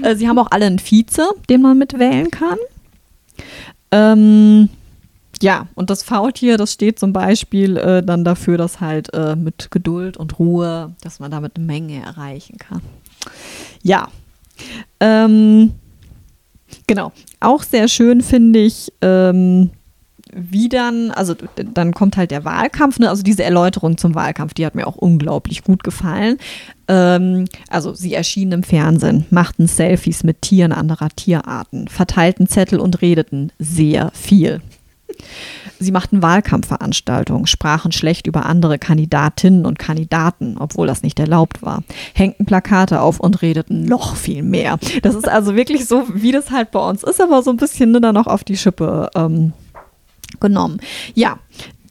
Äh, 0.02 0.14
sie 0.14 0.28
haben 0.28 0.38
auch 0.38 0.50
alle 0.50 0.66
einen 0.66 0.78
Vize, 0.78 1.26
den 1.48 1.62
man 1.62 1.78
mitwählen 1.78 2.30
kann. 2.30 2.58
Ähm, 3.92 4.68
ja, 5.42 5.66
und 5.74 5.90
das 5.90 6.02
Faultier, 6.02 6.56
das 6.56 6.72
steht 6.72 6.98
zum 6.98 7.12
Beispiel 7.12 7.76
äh, 7.76 8.02
dann 8.02 8.24
dafür, 8.24 8.58
dass 8.58 8.80
halt 8.80 9.12
äh, 9.14 9.36
mit 9.36 9.70
Geduld 9.70 10.16
und 10.16 10.38
Ruhe, 10.38 10.94
dass 11.02 11.18
man 11.18 11.30
damit 11.30 11.56
eine 11.56 11.66
Menge 11.66 12.02
erreichen 12.02 12.58
kann. 12.58 12.82
Ja. 13.82 14.08
Ähm, 15.00 15.72
genau. 16.86 17.12
Auch 17.40 17.62
sehr 17.62 17.88
schön 17.88 18.20
finde 18.20 18.58
ich, 18.58 18.92
ähm, 19.00 19.70
wie 20.32 20.68
dann, 20.68 21.10
also 21.10 21.34
dann 21.56 21.92
kommt 21.92 22.16
halt 22.16 22.30
der 22.30 22.44
Wahlkampf, 22.44 22.98
ne? 22.98 23.08
also 23.08 23.22
diese 23.22 23.42
Erläuterung 23.42 23.98
zum 23.98 24.14
Wahlkampf, 24.14 24.54
die 24.54 24.64
hat 24.64 24.74
mir 24.74 24.86
auch 24.86 24.96
unglaublich 24.96 25.64
gut 25.64 25.82
gefallen. 25.82 26.36
Ähm, 26.86 27.46
also 27.68 27.94
sie 27.94 28.14
erschienen 28.14 28.52
im 28.52 28.62
Fernsehen, 28.62 29.26
machten 29.30 29.66
Selfies 29.66 30.22
mit 30.22 30.42
Tieren 30.42 30.72
anderer 30.72 31.08
Tierarten, 31.08 31.88
verteilten 31.88 32.46
Zettel 32.46 32.78
und 32.78 33.00
redeten 33.00 33.52
sehr 33.58 34.12
viel. 34.14 34.60
Sie 35.78 35.92
machten 35.92 36.22
Wahlkampfveranstaltungen, 36.22 37.46
sprachen 37.46 37.92
schlecht 37.92 38.26
über 38.26 38.46
andere 38.46 38.78
Kandidatinnen 38.78 39.64
und 39.64 39.78
Kandidaten, 39.78 40.56
obwohl 40.58 40.86
das 40.86 41.02
nicht 41.02 41.18
erlaubt 41.18 41.62
war, 41.62 41.82
hängten 42.14 42.46
Plakate 42.46 43.00
auf 43.00 43.20
und 43.20 43.42
redeten 43.42 43.84
noch 43.84 44.16
viel 44.16 44.42
mehr. 44.42 44.78
Das 45.02 45.14
ist 45.14 45.28
also 45.28 45.56
wirklich 45.56 45.86
so, 45.86 46.04
wie 46.12 46.32
das 46.32 46.50
halt 46.50 46.70
bei 46.70 46.80
uns 46.80 47.02
ist, 47.02 47.20
aber 47.20 47.42
so 47.42 47.50
ein 47.50 47.56
bisschen 47.56 47.92
dann 48.00 48.14
noch 48.14 48.26
auf 48.26 48.44
die 48.44 48.56
Schippe 48.56 49.10
ähm, 49.14 49.52
genommen. 50.40 50.80
Ja, 51.14 51.38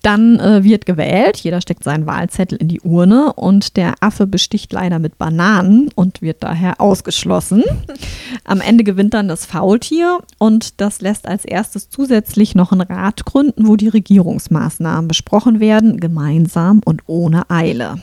dann 0.01 0.39
äh, 0.39 0.63
wird 0.63 0.86
gewählt, 0.86 1.38
jeder 1.38 1.62
steckt 1.62 1.84
seinen 1.84 2.06
Wahlzettel 2.06 2.58
in 2.58 2.70
die 2.70 2.82
Urne 2.82 3.34
und 3.34 3.75
der 3.75 3.96
Affe 4.00 4.27
besticht 4.27 4.72
leider 4.72 4.98
mit 5.00 5.18
Bananen 5.18 5.89
und 5.96 6.22
wird 6.22 6.41
daher 6.41 6.79
ausgeschlossen. 6.79 7.63
Am 8.46 8.62
Ende 8.62 8.84
gewinnt 8.84 9.13
dann 9.13 9.27
das 9.27 9.46
Faultier 9.46 10.20
und 10.38 10.79
das 10.79 11.01
lässt 11.01 11.27
als 11.27 11.44
erstes 11.44 11.89
zusätzlich 11.89 12.56
noch 12.56 12.72
einen 12.72 12.82
Rat 12.82 13.25
gründen, 13.25 13.68
wo 13.68 13.75
die 13.75 13.89
Regierungsmaßnahmen 13.89 15.08
besprochen 15.08 15.60
werden, 15.60 16.00
gemeinsam 16.00 16.82
und 16.86 17.01
ohne 17.08 17.50
Eile. 17.50 18.01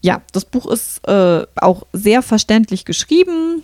Ja, 0.00 0.22
das 0.32 0.44
Buch 0.44 0.70
ist 0.70 1.06
äh, 1.08 1.44
auch 1.56 1.82
sehr 1.92 2.22
verständlich 2.22 2.84
geschrieben, 2.84 3.62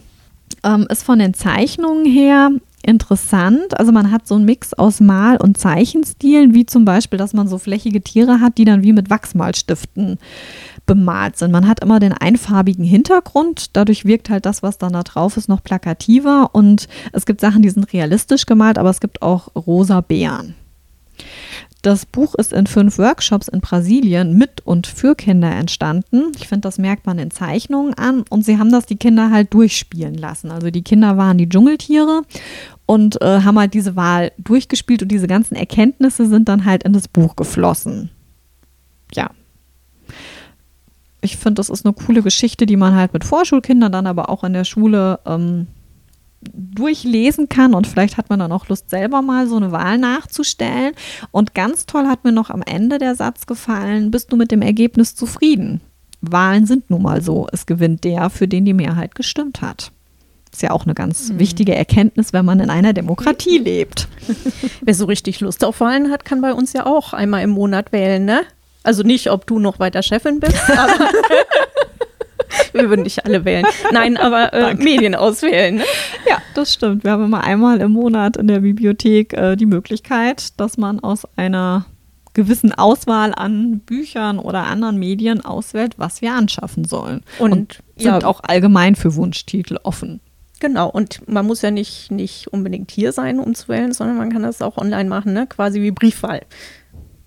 ähm, 0.64 0.87
ist 0.90 1.04
von 1.04 1.21
den 1.21 1.33
Zeichnungen 1.33 2.06
her 2.06 2.50
interessant. 2.84 3.78
Also 3.78 3.92
man 3.92 4.10
hat 4.10 4.26
so 4.26 4.34
einen 4.34 4.44
Mix 4.44 4.74
aus 4.74 5.00
Mal- 5.00 5.38
und 5.38 5.58
Zeichenstilen, 5.58 6.54
wie 6.54 6.66
zum 6.66 6.84
Beispiel, 6.84 7.18
dass 7.18 7.32
man 7.32 7.48
so 7.48 7.58
flächige 7.58 8.02
Tiere 8.02 8.40
hat, 8.40 8.58
die 8.58 8.64
dann 8.64 8.82
wie 8.82 8.92
mit 8.92 9.10
Wachsmalstiften 9.10 10.18
bemalt 10.86 11.36
sind. 11.36 11.50
Man 11.50 11.66
hat 11.66 11.80
immer 11.80 12.00
den 12.00 12.12
einfarbigen 12.12 12.84
Hintergrund, 12.84 13.76
dadurch 13.76 14.04
wirkt 14.04 14.30
halt 14.30 14.46
das, 14.46 14.62
was 14.62 14.78
dann 14.78 14.92
da 14.92 15.02
drauf 15.02 15.36
ist, 15.36 15.48
noch 15.48 15.62
plakativer 15.62 16.50
und 16.52 16.88
es 17.12 17.26
gibt 17.26 17.40
Sachen, 17.40 17.62
die 17.62 17.70
sind 17.70 17.92
realistisch 17.92 18.46
gemalt, 18.46 18.78
aber 18.78 18.90
es 18.90 19.00
gibt 19.00 19.22
auch 19.22 19.54
rosa 19.54 20.00
Bären. 20.00 20.54
Das 21.84 22.06
Buch 22.06 22.34
ist 22.34 22.54
in 22.54 22.66
fünf 22.66 22.96
Workshops 22.96 23.46
in 23.46 23.60
Brasilien 23.60 24.38
mit 24.38 24.62
und 24.62 24.86
für 24.86 25.14
Kinder 25.14 25.50
entstanden. 25.50 26.32
Ich 26.34 26.48
finde, 26.48 26.62
das 26.62 26.78
merkt 26.78 27.04
man 27.04 27.18
in 27.18 27.30
Zeichnungen 27.30 27.92
an. 27.92 28.24
Und 28.30 28.42
sie 28.42 28.58
haben 28.58 28.72
das 28.72 28.86
die 28.86 28.96
Kinder 28.96 29.30
halt 29.30 29.52
durchspielen 29.52 30.14
lassen. 30.14 30.50
Also 30.50 30.70
die 30.70 30.80
Kinder 30.80 31.18
waren 31.18 31.36
die 31.36 31.46
Dschungeltiere 31.46 32.22
und 32.86 33.20
äh, 33.20 33.42
haben 33.42 33.58
halt 33.58 33.74
diese 33.74 33.96
Wahl 33.96 34.32
durchgespielt 34.38 35.02
und 35.02 35.08
diese 35.08 35.26
ganzen 35.26 35.56
Erkenntnisse 35.56 36.26
sind 36.26 36.48
dann 36.48 36.64
halt 36.64 36.84
in 36.84 36.94
das 36.94 37.06
Buch 37.06 37.36
geflossen. 37.36 38.08
Ja. 39.12 39.28
Ich 41.20 41.36
finde, 41.36 41.56
das 41.56 41.68
ist 41.68 41.84
eine 41.84 41.92
coole 41.92 42.22
Geschichte, 42.22 42.64
die 42.64 42.76
man 42.76 42.94
halt 42.94 43.12
mit 43.12 43.24
Vorschulkindern 43.24 43.92
dann 43.92 44.06
aber 44.06 44.30
auch 44.30 44.42
in 44.42 44.54
der 44.54 44.64
Schule 44.64 45.20
ähm, 45.26 45.66
durchlesen 46.52 47.48
kann 47.48 47.74
und 47.74 47.86
vielleicht 47.86 48.16
hat 48.16 48.30
man 48.30 48.38
dann 48.38 48.52
auch 48.52 48.68
Lust, 48.68 48.90
selber 48.90 49.22
mal 49.22 49.46
so 49.46 49.56
eine 49.56 49.72
Wahl 49.72 49.98
nachzustellen. 49.98 50.94
Und 51.30 51.54
ganz 51.54 51.86
toll 51.86 52.06
hat 52.06 52.24
mir 52.24 52.32
noch 52.32 52.50
am 52.50 52.62
Ende 52.62 52.98
der 52.98 53.14
Satz 53.14 53.46
gefallen, 53.46 54.10
bist 54.10 54.32
du 54.32 54.36
mit 54.36 54.50
dem 54.50 54.62
Ergebnis 54.62 55.14
zufrieden? 55.14 55.80
Wahlen 56.20 56.66
sind 56.66 56.90
nun 56.90 57.02
mal 57.02 57.22
so. 57.22 57.46
Es 57.52 57.66
gewinnt 57.66 58.04
der, 58.04 58.30
für 58.30 58.48
den 58.48 58.64
die 58.64 58.74
Mehrheit 58.74 59.14
gestimmt 59.14 59.60
hat. 59.62 59.92
Ist 60.52 60.62
ja 60.62 60.70
auch 60.70 60.84
eine 60.84 60.94
ganz 60.94 61.30
mhm. 61.30 61.40
wichtige 61.40 61.74
Erkenntnis, 61.74 62.32
wenn 62.32 62.44
man 62.44 62.60
in 62.60 62.70
einer 62.70 62.92
Demokratie 62.92 63.58
lebt. 63.64 64.08
Wer 64.82 64.94
so 64.94 65.06
richtig 65.06 65.40
Lust 65.40 65.64
auf 65.64 65.80
Wahlen 65.80 66.10
hat, 66.10 66.24
kann 66.24 66.40
bei 66.40 66.54
uns 66.54 66.72
ja 66.72 66.86
auch 66.86 67.12
einmal 67.12 67.42
im 67.42 67.50
Monat 67.50 67.92
wählen, 67.92 68.24
ne? 68.24 68.42
Also 68.84 69.02
nicht, 69.02 69.30
ob 69.30 69.46
du 69.46 69.58
noch 69.58 69.78
weiter 69.78 70.02
Chefin 70.02 70.40
bist, 70.40 70.58
aber 70.70 71.10
wir 72.73 72.88
würden 72.88 73.02
nicht 73.02 73.25
alle 73.25 73.44
wählen. 73.44 73.66
Nein, 73.92 74.16
aber 74.16 74.52
äh, 74.52 74.75
Medien 74.75 75.14
auswählen. 75.14 75.76
Ne? 75.76 75.84
Ja, 76.28 76.38
das 76.54 76.73
stimmt. 76.73 77.04
Wir 77.04 77.12
haben 77.12 77.25
immer 77.25 77.44
einmal 77.44 77.80
im 77.80 77.92
Monat 77.92 78.37
in 78.37 78.49
der 78.49 78.61
Bibliothek 78.61 79.32
äh, 79.32 79.56
die 79.56 79.66
Möglichkeit, 79.66 80.58
dass 80.61 80.76
man 80.78 81.00
aus 81.00 81.26
einer 81.37 81.87
gewissen 82.34 82.73
Auswahl 82.73 83.32
an 83.34 83.78
Büchern 83.80 84.38
oder 84.38 84.64
anderen 84.64 84.99
Medien 84.99 85.44
auswählt, 85.44 85.94
was 85.99 86.20
wir 86.20 86.32
anschaffen 86.32 86.84
sollen. 86.84 87.23
Und, 87.38 87.52
und 87.52 87.82
sind 87.96 88.23
ja, 88.23 88.25
auch 88.25 88.40
allgemein 88.42 88.96
für 88.96 89.14
Wunschtitel 89.14 89.78
offen. 89.82 90.20
Genau, 90.61 90.88
und 90.88 91.26
man 91.28 91.46
muss 91.46 91.62
ja 91.62 91.70
nicht, 91.70 92.11
nicht 92.11 92.49
unbedingt 92.52 92.90
hier 92.90 93.12
sein, 93.12 93.38
um 93.38 93.54
zu 93.54 93.68
wählen, 93.68 93.92
sondern 93.92 94.16
man 94.16 94.32
kann 94.32 94.42
das 94.42 94.62
auch 94.62 94.76
online 94.76 95.08
machen, 95.08 95.32
ne? 95.32 95.46
quasi 95.46 95.80
wie 95.82 95.90
Briefwahl. 95.90 96.42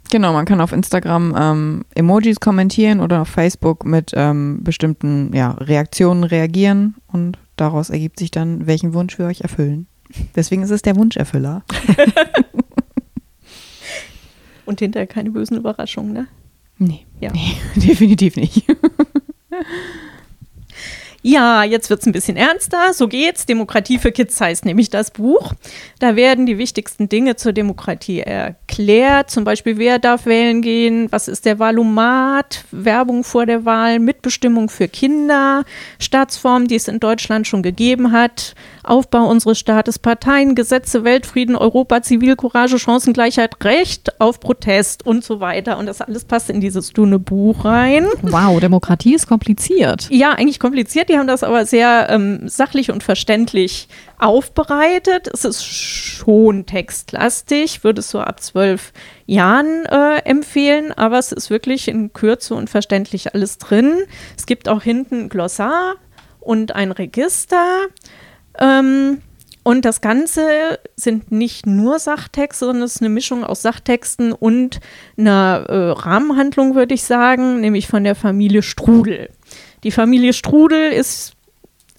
Genau, 0.09 0.33
man 0.33 0.45
kann 0.45 0.61
auf 0.61 0.71
Instagram 0.71 1.35
ähm, 1.37 1.85
Emojis 1.95 2.39
kommentieren 2.39 2.99
oder 2.99 3.21
auf 3.21 3.27
Facebook 3.27 3.85
mit 3.85 4.11
ähm, 4.15 4.63
bestimmten 4.63 5.33
ja, 5.33 5.51
Reaktionen 5.51 6.23
reagieren 6.23 6.95
und 7.07 7.37
daraus 7.55 7.89
ergibt 7.89 8.19
sich 8.19 8.31
dann, 8.31 8.67
welchen 8.67 8.93
Wunsch 8.93 9.17
wir 9.19 9.25
euch 9.25 9.41
erfüllen. 9.41 9.87
Deswegen 10.35 10.63
ist 10.63 10.71
es 10.71 10.81
der 10.81 10.95
Wunscherfüller. 10.95 11.63
und 14.65 14.79
hinterher 14.79 15.07
keine 15.07 15.31
bösen 15.31 15.57
Überraschungen, 15.57 16.13
ne? 16.13 16.27
Nee, 16.77 17.05
ja. 17.19 17.31
nee 17.33 17.57
definitiv 17.75 18.35
nicht. 18.35 18.65
Ja, 21.27 21.65
jetzt 21.65 21.89
wird 21.89 21.99
es 21.99 22.05
ein 22.05 22.13
bisschen 22.13 22.37
ernster. 22.37 22.93
So 22.93 23.09
geht's. 23.09 23.45
Demokratie 23.45 23.97
für 23.97 24.13
Kids 24.13 24.39
heißt 24.39 24.63
nämlich 24.63 24.89
das 24.89 25.11
Buch. 25.11 25.51
Da 25.99 26.15
werden 26.15 26.45
die 26.45 26.57
wichtigsten 26.57 27.09
Dinge 27.09 27.35
zur 27.35 27.51
Demokratie 27.51 28.21
erklärt. 28.21 29.29
Zum 29.29 29.43
Beispiel, 29.43 29.77
wer 29.77 29.99
darf 29.99 30.25
wählen 30.25 30.61
gehen, 30.61 31.11
was 31.11 31.27
ist 31.27 31.43
der 31.45 31.59
Wahlomat, 31.59 32.63
Werbung 32.71 33.25
vor 33.25 33.45
der 33.45 33.65
Wahl, 33.65 33.99
Mitbestimmung 33.99 34.69
für 34.69 34.87
Kinder, 34.87 35.65
Staatsformen, 35.99 36.69
die 36.69 36.75
es 36.75 36.87
in 36.87 37.01
Deutschland 37.01 37.45
schon 37.45 37.61
gegeben 37.61 38.13
hat, 38.13 38.55
Aufbau 38.85 39.27
unseres 39.27 39.59
Staates, 39.59 39.99
Parteien, 39.99 40.55
Gesetze, 40.55 41.03
Weltfrieden, 41.03 41.57
Europa, 41.57 42.03
Zivilcourage, 42.03 42.79
Chancengleichheit, 42.79 43.65
Recht 43.65 44.21
auf 44.21 44.39
Protest 44.39 45.05
und 45.05 45.25
so 45.25 45.41
weiter. 45.41 45.77
Und 45.77 45.87
das 45.87 45.99
alles 45.99 46.23
passt 46.23 46.49
in 46.49 46.61
dieses 46.61 46.93
dünne 46.93 47.19
Buch 47.19 47.65
rein. 47.65 48.07
Wow, 48.21 48.61
Demokratie 48.61 49.13
ist 49.13 49.27
kompliziert. 49.27 50.07
Ja, 50.09 50.31
eigentlich 50.31 50.61
kompliziert. 50.61 51.09
Die 51.09 51.16
haben 51.17 51.27
das 51.27 51.43
aber 51.43 51.65
sehr 51.65 52.07
ähm, 52.09 52.47
sachlich 52.47 52.91
und 52.91 53.03
verständlich 53.03 53.87
aufbereitet. 54.19 55.27
Es 55.33 55.45
ist 55.45 55.63
schon 55.65 56.65
textlastig, 56.65 57.83
würde 57.83 57.99
es 57.99 58.09
so 58.09 58.19
ab 58.19 58.41
zwölf 58.41 58.93
Jahren 59.25 59.85
äh, 59.85 60.19
empfehlen, 60.25 60.91
aber 60.91 61.19
es 61.19 61.31
ist 61.31 61.49
wirklich 61.49 61.87
in 61.87 62.13
Kürze 62.13 62.55
und 62.55 62.69
verständlich 62.69 63.33
alles 63.33 63.57
drin. 63.57 63.93
Es 64.37 64.45
gibt 64.45 64.69
auch 64.69 64.81
hinten 64.81 65.25
ein 65.25 65.29
Glossar 65.29 65.95
und 66.39 66.75
ein 66.75 66.91
Register. 66.91 67.87
Ähm, 68.59 69.21
und 69.67 69.83
das 69.83 69.99
Ganze 69.99 70.79
sind 70.95 71.29
nicht 71.29 71.65
nur 71.65 71.99
Sachtexte, 71.99 72.67
sondern 72.67 72.83
es 72.83 72.95
ist 72.95 73.01
eine 73.01 73.09
Mischung 73.09 73.43
aus 73.43 73.63
Sachtexten 73.63 74.31
und 74.31 74.79
einer 75.17 75.65
äh, 75.67 75.89
Rahmenhandlung, 75.91 76.73
würde 76.73 76.93
ich 76.93 77.03
sagen, 77.03 77.59
nämlich 77.59 77.87
von 77.87 78.05
der 78.05 78.15
Familie 78.15 78.61
Strudel. 78.61 79.29
Die 79.83 79.91
Familie 79.91 80.33
Strudel 80.33 80.91
ist 80.91 81.33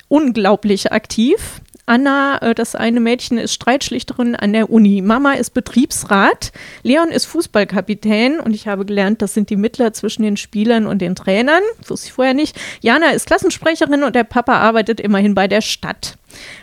unglaublich 0.08 0.92
aktiv. 0.92 1.60
Anna, 1.88 2.38
äh, 2.42 2.54
das 2.54 2.74
eine 2.74 3.00
Mädchen, 3.00 3.38
ist 3.38 3.54
Streitschlichterin 3.54 4.36
an 4.36 4.52
der 4.52 4.70
Uni. 4.70 5.00
Mama 5.00 5.32
ist 5.32 5.54
Betriebsrat. 5.54 6.52
Leon 6.82 7.08
ist 7.08 7.24
Fußballkapitän 7.24 8.40
und 8.40 8.54
ich 8.54 8.68
habe 8.68 8.84
gelernt, 8.84 9.22
das 9.22 9.32
sind 9.32 9.48
die 9.48 9.56
Mittler 9.56 9.94
zwischen 9.94 10.22
den 10.22 10.36
Spielern 10.36 10.86
und 10.86 11.00
den 11.00 11.14
Trainern. 11.14 11.62
Wusste 11.86 12.08
ich 12.08 12.12
vorher 12.12 12.34
nicht. 12.34 12.58
Jana 12.80 13.10
ist 13.10 13.26
Klassensprecherin 13.26 14.02
und 14.02 14.14
der 14.14 14.24
Papa 14.24 14.58
arbeitet 14.58 15.00
immerhin 15.00 15.34
bei 15.34 15.48
der 15.48 15.62
Stadt. 15.62 16.18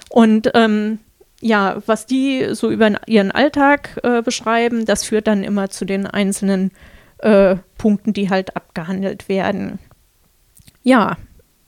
Und 0.10 0.52
ähm, 0.54 1.00
ja, 1.42 1.82
was 1.88 2.06
die 2.06 2.50
so 2.52 2.70
über 2.70 2.92
ihren 3.08 3.32
Alltag 3.32 4.00
äh, 4.04 4.22
beschreiben, 4.22 4.86
das 4.86 5.04
führt 5.04 5.28
dann 5.28 5.44
immer 5.44 5.70
zu 5.70 5.86
den 5.86 6.06
einzelnen 6.06 6.72
äh, 7.20 7.56
Punkten, 7.78 8.14
die 8.14 8.30
halt 8.30 8.56
abgehandelt 8.56 9.28
werden. 9.28 9.80
Ja, 10.86 11.18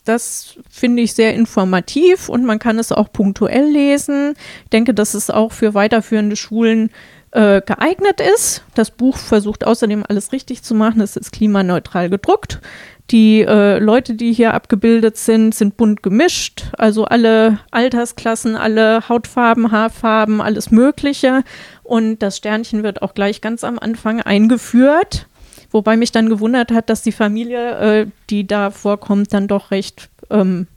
das 0.06 0.58
finde 0.70 1.02
ich 1.02 1.14
sehr 1.14 1.34
informativ 1.34 2.30
und 2.30 2.46
man 2.46 2.60
kann 2.60 2.78
es 2.78 2.92
auch 2.92 3.12
punktuell 3.12 3.66
lesen. 3.66 4.36
Ich 4.64 4.70
denke, 4.70 4.94
dass 4.94 5.16
es 5.16 5.32
auch 5.32 5.52
für 5.52 5.74
weiterführende 5.74 6.36
Schulen 6.36 6.92
äh, 7.32 7.62
geeignet 7.62 8.22
ist. 8.22 8.64
Das 8.76 8.92
Buch 8.92 9.18
versucht 9.18 9.66
außerdem 9.66 10.06
alles 10.08 10.32
richtig 10.32 10.62
zu 10.62 10.76
machen. 10.76 11.02
Es 11.02 11.18
ist 11.18 11.32
klimaneutral 11.32 12.12
gedruckt. 12.12 12.62
Die 13.10 13.42
äh, 13.42 13.80
Leute, 13.80 14.14
die 14.14 14.34
hier 14.34 14.54
abgebildet 14.54 15.18
sind, 15.18 15.56
sind 15.56 15.78
bunt 15.78 16.04
gemischt, 16.04 16.66
also 16.78 17.06
alle 17.06 17.60
Altersklassen, 17.72 18.56
alle 18.56 19.10
Hautfarben, 19.10 19.72
Haarfarben, 19.72 20.42
alles 20.42 20.70
Mögliche. 20.70 21.44
Und 21.84 22.20
das 22.20 22.38
Sternchen 22.38 22.84
wird 22.84 23.02
auch 23.02 23.16
gleich 23.16 23.42
ganz 23.42 23.64
am 23.64 23.80
Anfang 23.80 24.22
eingeführt, 24.22 25.26
wobei 25.72 25.98
mich 25.98 26.12
dann 26.12 26.30
gewundert 26.30 26.72
hat, 26.72 26.90
dass 26.90 27.02
die 27.02 27.12
Familie, 27.12 27.78
äh, 27.80 28.08
die 28.30 28.48
da 28.48 28.72
vorkommt, 28.72 29.34
dann 29.34 29.48
doch 29.48 29.72
recht 29.72 30.10
ähm, 30.30 30.68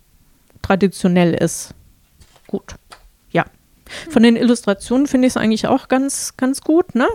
traditionell 0.63 1.35
ist. 1.35 1.75
Gut, 2.47 2.75
ja. 3.31 3.45
Von 4.09 4.23
den 4.23 4.37
Illustrationen 4.37 5.07
finde 5.07 5.27
ich 5.27 5.33
es 5.33 5.37
eigentlich 5.37 5.67
auch 5.67 5.89
ganz, 5.89 6.37
ganz 6.37 6.61
gut, 6.61 6.95
ne? 6.95 7.09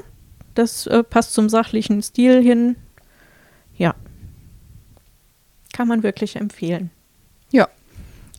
Das 0.53 0.87
äh, 0.87 1.03
passt 1.03 1.33
zum 1.33 1.49
sachlichen 1.49 2.01
Stil 2.01 2.41
hin. 2.41 2.77
Ja. 3.77 3.93
Kann 5.73 5.87
man 5.87 6.03
wirklich 6.03 6.37
empfehlen. 6.37 6.89
Ja. 7.51 7.67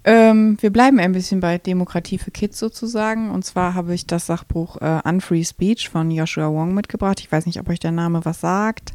Ähm, 0.05 0.57
wir 0.61 0.71
bleiben 0.71 0.99
ein 0.99 1.13
bisschen 1.13 1.41
bei 1.41 1.59
Demokratie 1.59 2.17
für 2.17 2.31
Kids 2.31 2.59
sozusagen. 2.59 3.31
Und 3.31 3.45
zwar 3.45 3.75
habe 3.75 3.93
ich 3.93 4.07
das 4.07 4.27
Sachbuch 4.27 4.81
äh, 4.81 5.03
Unfree 5.05 5.45
Speech 5.45 5.91
von 5.91 6.11
Joshua 6.11 6.49
Wong 6.49 6.75
mitgebracht. 6.75 7.21
Ich 7.21 7.31
weiß 7.31 7.45
nicht, 7.45 7.61
ob 7.61 7.69
euch 7.69 7.81
der 7.81 7.93
Name 7.93 8.25
was 8.25 8.41
sagt. 8.41 8.93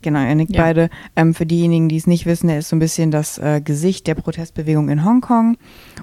Genau, 0.00 0.20
ihr 0.20 0.34
nickt 0.36 0.54
Ja. 0.54 0.62
beide. 0.62 0.90
Ähm, 1.16 1.34
für 1.34 1.44
diejenigen, 1.44 1.88
die 1.88 1.96
es 1.96 2.06
nicht 2.06 2.24
wissen, 2.24 2.48
er 2.48 2.58
ist 2.60 2.68
so 2.68 2.76
ein 2.76 2.78
bisschen 2.78 3.10
das 3.10 3.38
äh, 3.38 3.60
Gesicht 3.60 4.06
der 4.06 4.14
Protestbewegung 4.14 4.88
in 4.88 5.04
Hongkong. 5.04 5.56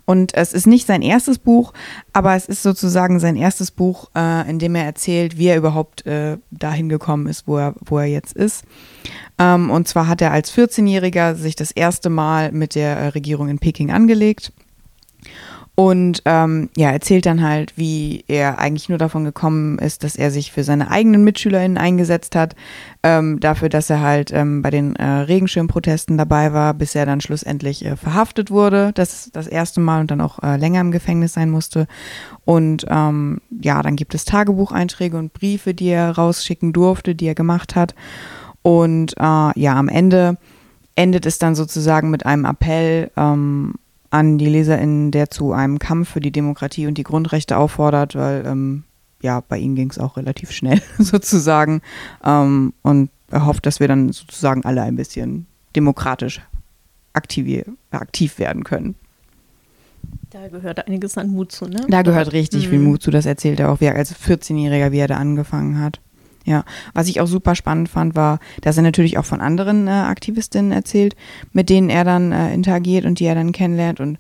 Und 0.04 0.34
es 0.36 0.52
ist 0.52 0.68
nicht 0.68 0.86
sein 0.86 1.02
erstes 1.02 1.40
Buch, 1.40 1.72
aber 2.12 2.36
es 2.36 2.46
ist 2.46 2.62
sozusagen 2.62 3.20
sein 3.20 3.38
erstes 3.38 3.72
Buch, 3.72 4.10
äh, 4.16 4.50
in 4.50 4.60
dem 4.60 4.76
er 4.76 4.84
erzählt, 4.84 5.38
wie 5.38 5.48
er 5.48 5.58
überhaupt 5.58 6.06
äh, 6.06 6.38
dahin 6.52 6.90
gekommen 6.90 7.28
ist, 7.28 7.48
wo 7.48 7.58
er, 7.58 7.74
wo 7.86 7.98
er 8.00 8.06
jetzt 8.08 8.36
ist. 8.36 8.66
Ähm, 9.40 9.70
und 9.72 9.88
zwar 9.88 10.08
hat 10.08 10.22
er 10.22 10.32
als 10.32 10.52
14-Jähriger 10.54 11.36
sich 11.36 11.56
das 11.56 11.72
erste 11.72 12.10
Mal 12.10 12.52
mit 12.52 12.76
der 12.76 12.98
äh, 12.98 13.08
Regierung 13.10 13.48
in 13.48 13.60
Peking 13.60 13.92
angelegt. 13.92 14.52
Und 15.76 16.22
ähm, 16.24 16.70
ja, 16.78 16.92
erzählt 16.92 17.26
dann 17.26 17.44
halt, 17.44 17.78
wie 17.78 18.24
er 18.30 18.60
eigentlich 18.60 18.88
nur 18.88 18.98
davon 18.98 19.26
gekommen 19.26 19.78
ist, 19.78 20.06
dass 20.06 20.16
er 20.16 20.32
sich 20.32 20.54
für 20.54 20.64
seine 20.64 20.90
eigenen 20.90 21.26
MitschülerInnen 21.26 21.78
eingesetzt 21.78 22.34
hat, 22.34 22.56
ähm, 23.04 23.42
dafür, 23.42 23.68
dass 23.68 23.90
er 23.90 24.00
halt 24.00 24.32
ähm, 24.32 24.62
bei 24.62 24.70
den 24.70 24.96
äh, 24.96 25.06
Regenschirmprotesten 25.06 26.18
dabei 26.18 26.54
war, 26.54 26.74
bis 26.74 26.96
er 26.96 27.06
dann 27.06 27.20
schlussendlich 27.20 27.84
äh, 27.84 27.98
verhaftet 27.98 28.52
wurde, 28.52 28.92
das 28.94 29.30
das 29.34 29.48
erste 29.48 29.82
Mal 29.82 30.00
und 30.00 30.12
dann 30.12 30.22
auch 30.22 30.42
äh, 30.42 30.56
länger 30.56 30.80
im 30.80 30.92
Gefängnis 30.92 31.34
sein 31.34 31.50
musste. 31.50 31.88
Und 32.46 32.86
ähm, 32.90 33.42
ja, 33.62 33.82
dann 33.82 33.98
gibt 33.98 34.16
es 34.16 34.24
Tagebucheinträge 34.24 35.18
und 35.18 35.34
Briefe, 35.34 35.74
die 35.74 35.90
er 35.90 36.12
rausschicken 36.12 36.72
durfte, 36.72 37.16
die 37.16 37.28
er 37.28 37.36
gemacht 37.36 37.76
hat. 37.76 37.96
Und 38.62 39.14
äh, 39.18 39.60
ja, 39.60 39.76
am 39.76 39.90
Ende 39.90 40.38
endet 40.96 41.26
es 41.26 41.38
dann 41.38 41.54
sozusagen 41.54 42.10
mit 42.12 42.26
einem 42.26 42.46
Appell 42.46 43.12
ähm, 43.18 43.74
an 44.16 44.38
die 44.38 44.48
LeserInnen, 44.48 45.12
der 45.12 45.30
zu 45.30 45.52
einem 45.52 45.78
Kampf 45.78 46.10
für 46.10 46.22
die 46.22 46.32
Demokratie 46.32 46.88
und 46.88 46.98
die 46.98 47.04
Grundrechte 47.04 47.58
auffordert, 47.58 48.16
weil 48.16 48.46
ähm, 48.46 48.84
ja, 49.22 49.42
bei 49.42 49.58
ihm 49.58 49.76
ging 49.76 49.90
es 49.90 50.00
auch 50.00 50.16
relativ 50.16 50.52
schnell 50.52 50.82
sozusagen. 50.98 51.82
Ähm, 52.24 52.74
und 52.82 53.10
er 53.30 53.46
hofft, 53.46 53.66
dass 53.66 53.82
wir 53.82 53.90
dann 53.90 54.14
sozusagen 54.14 54.64
alle 54.64 54.84
ein 54.84 54.96
bisschen 54.96 55.48
demokratisch 55.76 56.42
aktiv, 57.12 58.40
werden 58.40 58.64
können. 58.64 58.96
Da 60.30 60.48
gehört 60.48 60.88
einiges 60.88 61.18
an 61.18 61.30
Mut 61.30 61.52
zu, 61.52 61.66
ne? 61.66 61.86
Da 61.90 62.02
gehört 62.02 62.32
richtig 62.32 62.70
viel 62.70 62.80
Mhm. 62.80 62.86
Mut 62.86 63.02
zu, 63.02 63.12
das 63.12 63.26
erzählt 63.26 63.60
er 63.60 63.72
auch, 63.72 63.82
wie 63.82 63.86
er 63.86 63.96
als 63.96 64.16
14-Jähriger, 64.16 64.92
wie 64.92 65.00
er 65.00 65.08
da 65.08 65.18
angefangen 65.18 65.80
hat. 65.80 66.00
Ja, 66.46 66.64
was 66.94 67.08
ich 67.08 67.20
auch 67.22 67.28
super 67.28 67.56
spannend 67.56 67.90
fand, 67.90 68.16
war, 68.16 68.40
dass 68.62 68.78
er 68.78 68.84
natürlich 68.84 69.18
auch 69.18 69.26
von 69.26 69.42
anderen 69.42 69.88
äh, 69.88 69.92
Aktivistinnen 69.92 70.72
erzählt, 70.72 71.16
mit 71.54 71.70
denen 71.70 71.90
er 71.90 72.04
dann 72.04 72.32
äh, 72.32 72.54
interagiert 72.54 73.06
und 73.06 73.20
die 73.20 73.26
er 73.26 73.34
dann 73.34 73.52
kennenlernt. 73.52 74.00
Und 74.00 74.20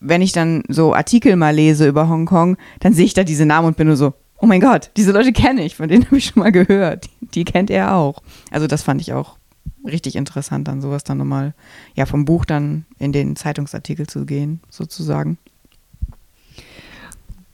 wenn 0.00 0.22
ich 0.22 0.32
dann 0.32 0.62
so 0.68 0.94
Artikel 0.94 1.36
mal 1.36 1.54
lese 1.54 1.86
über 1.86 2.08
Hongkong, 2.08 2.56
dann 2.80 2.94
sehe 2.94 3.04
ich 3.04 3.14
da 3.14 3.22
diese 3.22 3.44
Namen 3.44 3.68
und 3.68 3.76
bin 3.76 3.86
nur 3.86 3.96
so, 3.96 4.14
oh 4.38 4.46
mein 4.46 4.60
Gott, 4.60 4.90
diese 4.96 5.12
Leute 5.12 5.32
kenne 5.32 5.62
ich, 5.62 5.76
von 5.76 5.88
denen 5.88 6.06
habe 6.06 6.16
ich 6.16 6.26
schon 6.26 6.42
mal 6.42 6.52
gehört. 6.52 7.04
Die, 7.04 7.26
die 7.26 7.44
kennt 7.44 7.70
er 7.70 7.94
auch. 7.94 8.22
Also 8.50 8.66
das 8.66 8.82
fand 8.82 9.02
ich 9.02 9.12
auch 9.12 9.36
richtig 9.84 10.16
interessant, 10.16 10.68
dann 10.68 10.80
sowas 10.80 11.04
dann 11.04 11.18
nochmal, 11.18 11.54
ja, 11.94 12.06
vom 12.06 12.24
Buch 12.24 12.44
dann 12.44 12.86
in 12.98 13.12
den 13.12 13.36
Zeitungsartikel 13.36 14.06
zu 14.06 14.24
gehen, 14.24 14.60
sozusagen. 14.70 15.38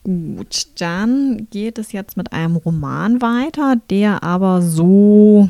Gut, 0.05 0.67
dann 0.81 1.49
geht 1.51 1.79
es 1.79 1.93
jetzt 1.93 2.19
mit 2.19 2.33
einem 2.35 2.57
Roman 2.57 3.23
weiter, 3.23 3.77
der 3.89 4.23
aber 4.23 4.61
so, 4.61 5.49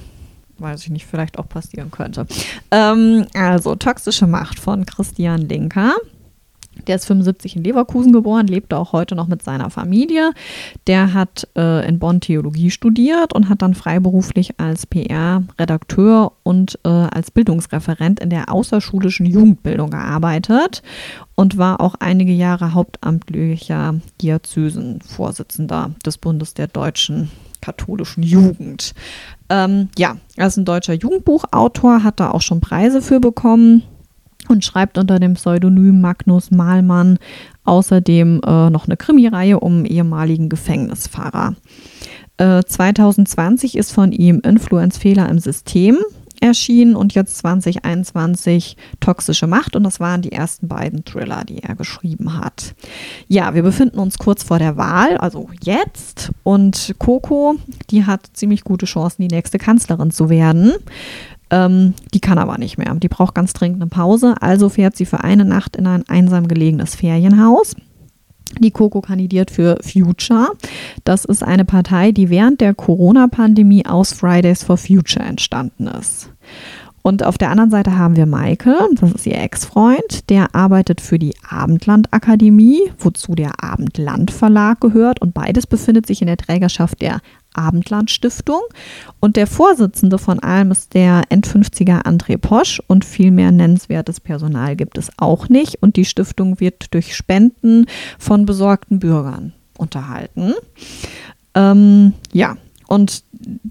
weiß 0.59 0.85
ich 0.85 0.91
nicht, 0.91 1.07
vielleicht 1.07 1.41
auch 1.41 1.49
passieren 1.49 1.91
könnte. 1.91 2.27
Ähm, 2.71 3.27
also 3.35 3.75
Toxische 3.75 4.29
Macht 4.29 4.61
von 4.61 4.87
Christian 4.87 5.43
Linker. 5.49 5.95
Der 6.87 6.97
ist 6.97 7.07
75 7.07 7.57
in 7.57 7.65
Leverkusen 7.65 8.13
geboren, 8.13 8.47
lebt 8.47 8.75
auch 8.75 8.93
heute 8.93 9.15
noch 9.15 9.29
mit 9.29 9.43
seiner 9.43 9.71
Familie. 9.71 10.33
Der 10.87 11.15
hat 11.15 11.49
äh, 11.57 11.87
in 11.89 11.99
Bonn 11.99 12.21
Theologie 12.21 12.71
studiert 12.71 13.33
und 13.33 13.49
hat 13.49 13.63
dann 13.63 13.75
freiberuflich 13.75 14.61
als 14.61 14.87
PR-Redakteur 14.87 16.33
und 16.43 16.79
äh, 16.85 16.89
als 16.89 17.31
Bildungsreferent 17.31 18.21
in 18.21 18.31
der 18.31 18.53
außerschulischen 18.53 19.27
Jugendbildung 19.27 19.91
gearbeitet 19.91 20.83
und 21.35 21.59
war 21.59 21.81
auch 21.81 21.95
einige 21.99 22.33
Jahre 22.33 22.75
hauptamtlicher 22.75 23.97
Diözesenvorsitzender 24.21 25.91
des 26.05 26.19
Bundes 26.19 26.55
der 26.55 26.69
deutschen 26.69 27.31
katholischen 27.61 28.23
Jugend. 28.23 28.95
Ähm, 29.49 29.89
ja, 29.97 30.17
er 30.37 30.47
ist 30.47 30.59
ein 30.59 30.67
deutscher 30.67 30.93
Jugendbuchautor, 30.93 32.05
hat 32.05 32.21
da 32.21 32.31
auch 32.31 32.43
schon 32.43 32.61
Preise 32.61 33.01
für 33.01 33.21
bekommen 33.21 33.83
und 34.49 34.65
schreibt 34.65 34.99
unter 34.99 35.19
dem 35.19 35.35
Pseudonym 35.35 36.01
Magnus 36.01 36.51
Mahlmann 36.51 37.19
außerdem 37.65 38.41
äh, 38.45 38.71
noch 38.71 38.87
eine 38.87 38.97
Krimireihe 38.97 39.61
um 39.61 39.85
ehemaligen 39.85 40.49
Gefängnisfahrer. 40.49 41.55
Äh, 42.37 42.63
2020 42.65 43.77
ist 43.77 43.93
von 43.93 44.13
ihm 44.13 44.41
Influenzfehler 44.41 45.29
im 45.29 45.39
System 45.39 45.99
erschienen 46.41 46.95
und 46.95 47.15
jetzt 47.15 47.39
2021 47.39 48.77
Toxische 49.01 49.47
Macht 49.47 49.77
und 49.77 49.85
das 49.85 49.99
waren 49.99 50.21
die 50.21 50.33
ersten 50.33 50.69
beiden 50.69 51.05
Thriller, 51.05 51.45
die 51.45 51.63
er 51.63 51.75
geschrieben 51.75 52.39
hat. 52.39 52.75
Ja, 53.29 53.55
wir 53.55 53.63
befinden 53.63 53.99
uns 53.99 54.19
kurz 54.19 54.43
vor 54.43 54.59
der 54.59 54.77
Wahl, 54.77 55.17
also 55.17 55.49
jetzt 55.63 56.33
und 56.43 56.95
Coco, 56.99 57.55
die 57.91 58.05
hat 58.05 58.29
ziemlich 58.35 58.65
gute 58.65 58.87
Chancen, 58.87 59.23
die 59.23 59.35
nächste 59.35 59.59
Kanzlerin 59.59 60.11
zu 60.11 60.29
werden. 60.29 60.73
Ähm, 61.55 61.95
die 62.13 62.21
kann 62.21 62.39
aber 62.39 62.59
nicht 62.59 62.79
mehr. 62.79 62.93
Die 62.97 63.09
braucht 63.09 63.37
ganz 63.37 63.53
dringend 63.53 63.81
eine 63.81 63.89
Pause. 63.89 64.35
Also 64.41 64.69
fährt 64.69 64.97
sie 64.97 65.07
für 65.07 65.23
eine 65.23 65.45
Nacht 65.45 65.77
in 65.77 65.87
ein 65.87 66.03
einsam 66.09 66.49
gelegenes 66.49 66.97
Ferienhaus. 66.97 67.77
Die 68.59 68.73
Coco 68.73 69.01
kandidiert 69.01 69.53
für 69.53 69.79
Future. 69.81 70.49
Das 71.05 71.25
ist 71.25 71.45
eine 71.45 71.65
Partei, 71.65 72.11
die 72.11 72.29
während 72.29 72.61
der 72.61 72.75
Corona-Pandemie 72.75 73.87
aus 73.87 74.13
Fridays 74.13 74.65
for 74.65 74.77
Future 74.77 75.25
entstanden 75.25 75.87
ist. 75.87 76.31
Und 77.07 77.23
auf 77.23 77.37
der 77.37 77.51
anderen 77.51 77.71
Seite 77.71 77.99
haben 77.99 78.17
wir 78.17 78.25
Maike, 78.25 78.75
das 78.99 79.13
ist 79.13 79.27
ihr 79.27 79.37
Ex-Freund, 79.37 80.31
der 80.31 80.55
arbeitet 80.55 81.03
für 81.03 81.19
die 81.19 81.35
Abendland-Akademie, 81.47 82.81
wozu 82.99 83.35
der 83.35 83.63
Abendland-Verlag 83.63 84.81
gehört. 84.81 85.21
Und 85.21 85.35
beides 85.35 85.67
befindet 85.67 86.07
sich 86.07 86.23
in 86.23 86.29
der 86.29 86.39
Trägerschaft 86.39 87.03
der 87.03 87.21
Abendland-Stiftung. 87.53 88.63
Und 89.21 89.37
der 89.37 89.47
Vorsitzende 89.47 90.17
von 90.17 90.41
allem 90.41 90.71
ist 90.71 90.95
der 90.95 91.25
End-50er 91.29 92.07
André 92.07 92.39
Posch. 92.39 92.81
Und 92.87 93.05
viel 93.05 93.33
mehr 93.33 93.53
nennenswertes 93.53 94.19
Personal 94.19 94.75
gibt 94.75 94.97
es 94.97 95.11
auch 95.19 95.51
nicht. 95.51 95.83
Und 95.83 95.97
die 95.97 96.07
Stiftung 96.07 96.59
wird 96.59 96.95
durch 96.95 97.15
Spenden 97.15 97.85
von 98.19 98.47
besorgten 98.47 98.99
Bürgern 98.99 99.53
unterhalten. 99.77 100.55
Ähm, 101.55 102.15
ja, 102.33 102.57
und 102.87 103.25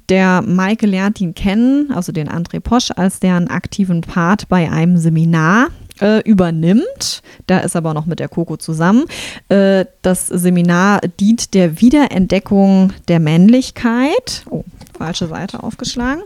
der 0.09 0.41
Maike 0.41 0.85
lernt 0.85 1.21
ihn 1.21 1.35
kennen, 1.35 1.91
also 1.91 2.11
den 2.11 2.29
André 2.29 2.59
Posch, 2.59 2.91
als 2.95 3.19
der 3.19 3.35
einen 3.35 3.47
aktiven 3.47 4.01
Part 4.01 4.47
bei 4.49 4.71
einem 4.71 4.97
Seminar 4.97 5.67
äh, 6.01 6.21
übernimmt. 6.21 7.21
Da 7.47 7.59
ist 7.59 7.75
aber 7.75 7.93
noch 7.93 8.05
mit 8.05 8.19
der 8.19 8.29
Coco 8.29 8.57
zusammen. 8.57 9.05
Äh, 9.49 9.85
das 10.01 10.27
Seminar 10.27 11.01
dient 11.19 11.53
der 11.53 11.79
Wiederentdeckung 11.81 12.93
der 13.07 13.19
Männlichkeit. 13.19 14.43
Oh, 14.49 14.63
falsche 14.97 15.27
Seite 15.27 15.63
aufgeschlagen. 15.63 16.23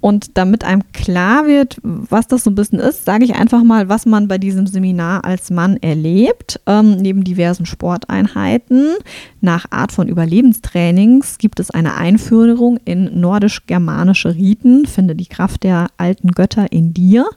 Und 0.00 0.36
damit 0.38 0.64
einem 0.64 0.82
klar 0.92 1.46
wird, 1.46 1.78
was 1.82 2.26
das 2.28 2.44
so 2.44 2.50
ein 2.50 2.54
bisschen 2.54 2.78
ist, 2.78 3.04
sage 3.04 3.24
ich 3.24 3.34
einfach 3.34 3.62
mal, 3.62 3.88
was 3.88 4.06
man 4.06 4.28
bei 4.28 4.38
diesem 4.38 4.66
Seminar 4.66 5.24
als 5.24 5.50
Mann 5.50 5.76
erlebt. 5.78 6.60
Ähm, 6.66 6.96
neben 6.96 7.24
diversen 7.24 7.66
Sporteinheiten, 7.66 8.94
nach 9.40 9.66
Art 9.70 9.92
von 9.92 10.08
Überlebenstrainings 10.08 11.38
gibt 11.38 11.60
es 11.60 11.70
eine 11.70 11.96
Einführung 11.96 12.78
in 12.84 13.20
nordisch-germanische 13.20 14.34
Riten, 14.34 14.86
finde 14.86 15.14
die 15.14 15.26
Kraft 15.26 15.62
der 15.62 15.88
alten 15.96 16.32
Götter 16.32 16.70
in 16.72 16.94
dir 16.94 17.28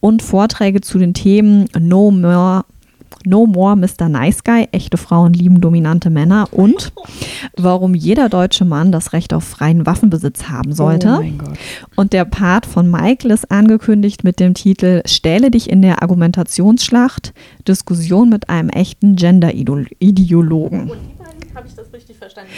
und 0.00 0.22
Vorträge 0.22 0.80
zu 0.80 0.98
den 0.98 1.14
Themen 1.14 1.68
No 1.78 2.10
More 2.10 2.64
No 3.24 3.46
More 3.46 3.76
Mr. 3.76 4.08
Nice 4.08 4.44
Guy, 4.44 4.68
echte 4.72 4.96
Frauen 4.96 5.32
lieben 5.32 5.60
dominante 5.60 6.10
Männer 6.10 6.48
und 6.52 6.92
warum 7.56 7.94
jeder 7.94 8.28
deutsche 8.28 8.64
Mann 8.64 8.92
das 8.92 9.12
Recht 9.12 9.34
auf 9.34 9.44
freien 9.44 9.86
Waffenbesitz 9.86 10.44
haben 10.44 10.72
sollte. 10.72 11.08
Oh 11.08 11.20
mein 11.20 11.38
Gott. 11.38 11.58
Und 11.96 12.12
der 12.12 12.24
Part 12.24 12.66
von 12.66 12.90
Michael 12.90 13.30
ist 13.30 13.50
angekündigt 13.50 14.24
mit 14.24 14.40
dem 14.40 14.54
Titel 14.54 15.02
Stähle 15.06 15.50
dich 15.50 15.68
in 15.68 15.82
der 15.82 16.02
Argumentationsschlacht, 16.02 17.34
Diskussion 17.66 18.28
mit 18.30 18.48
einem 18.48 18.68
echten 18.70 19.16
Gender-Ideologen. 19.16 20.90
Und 20.90 20.98
die 21.02 21.22
beiden, 21.22 21.54
habe 21.54 21.66
ich 21.66 21.74
das 21.74 21.92
richtig 21.92 22.16
verstanden? 22.16 22.50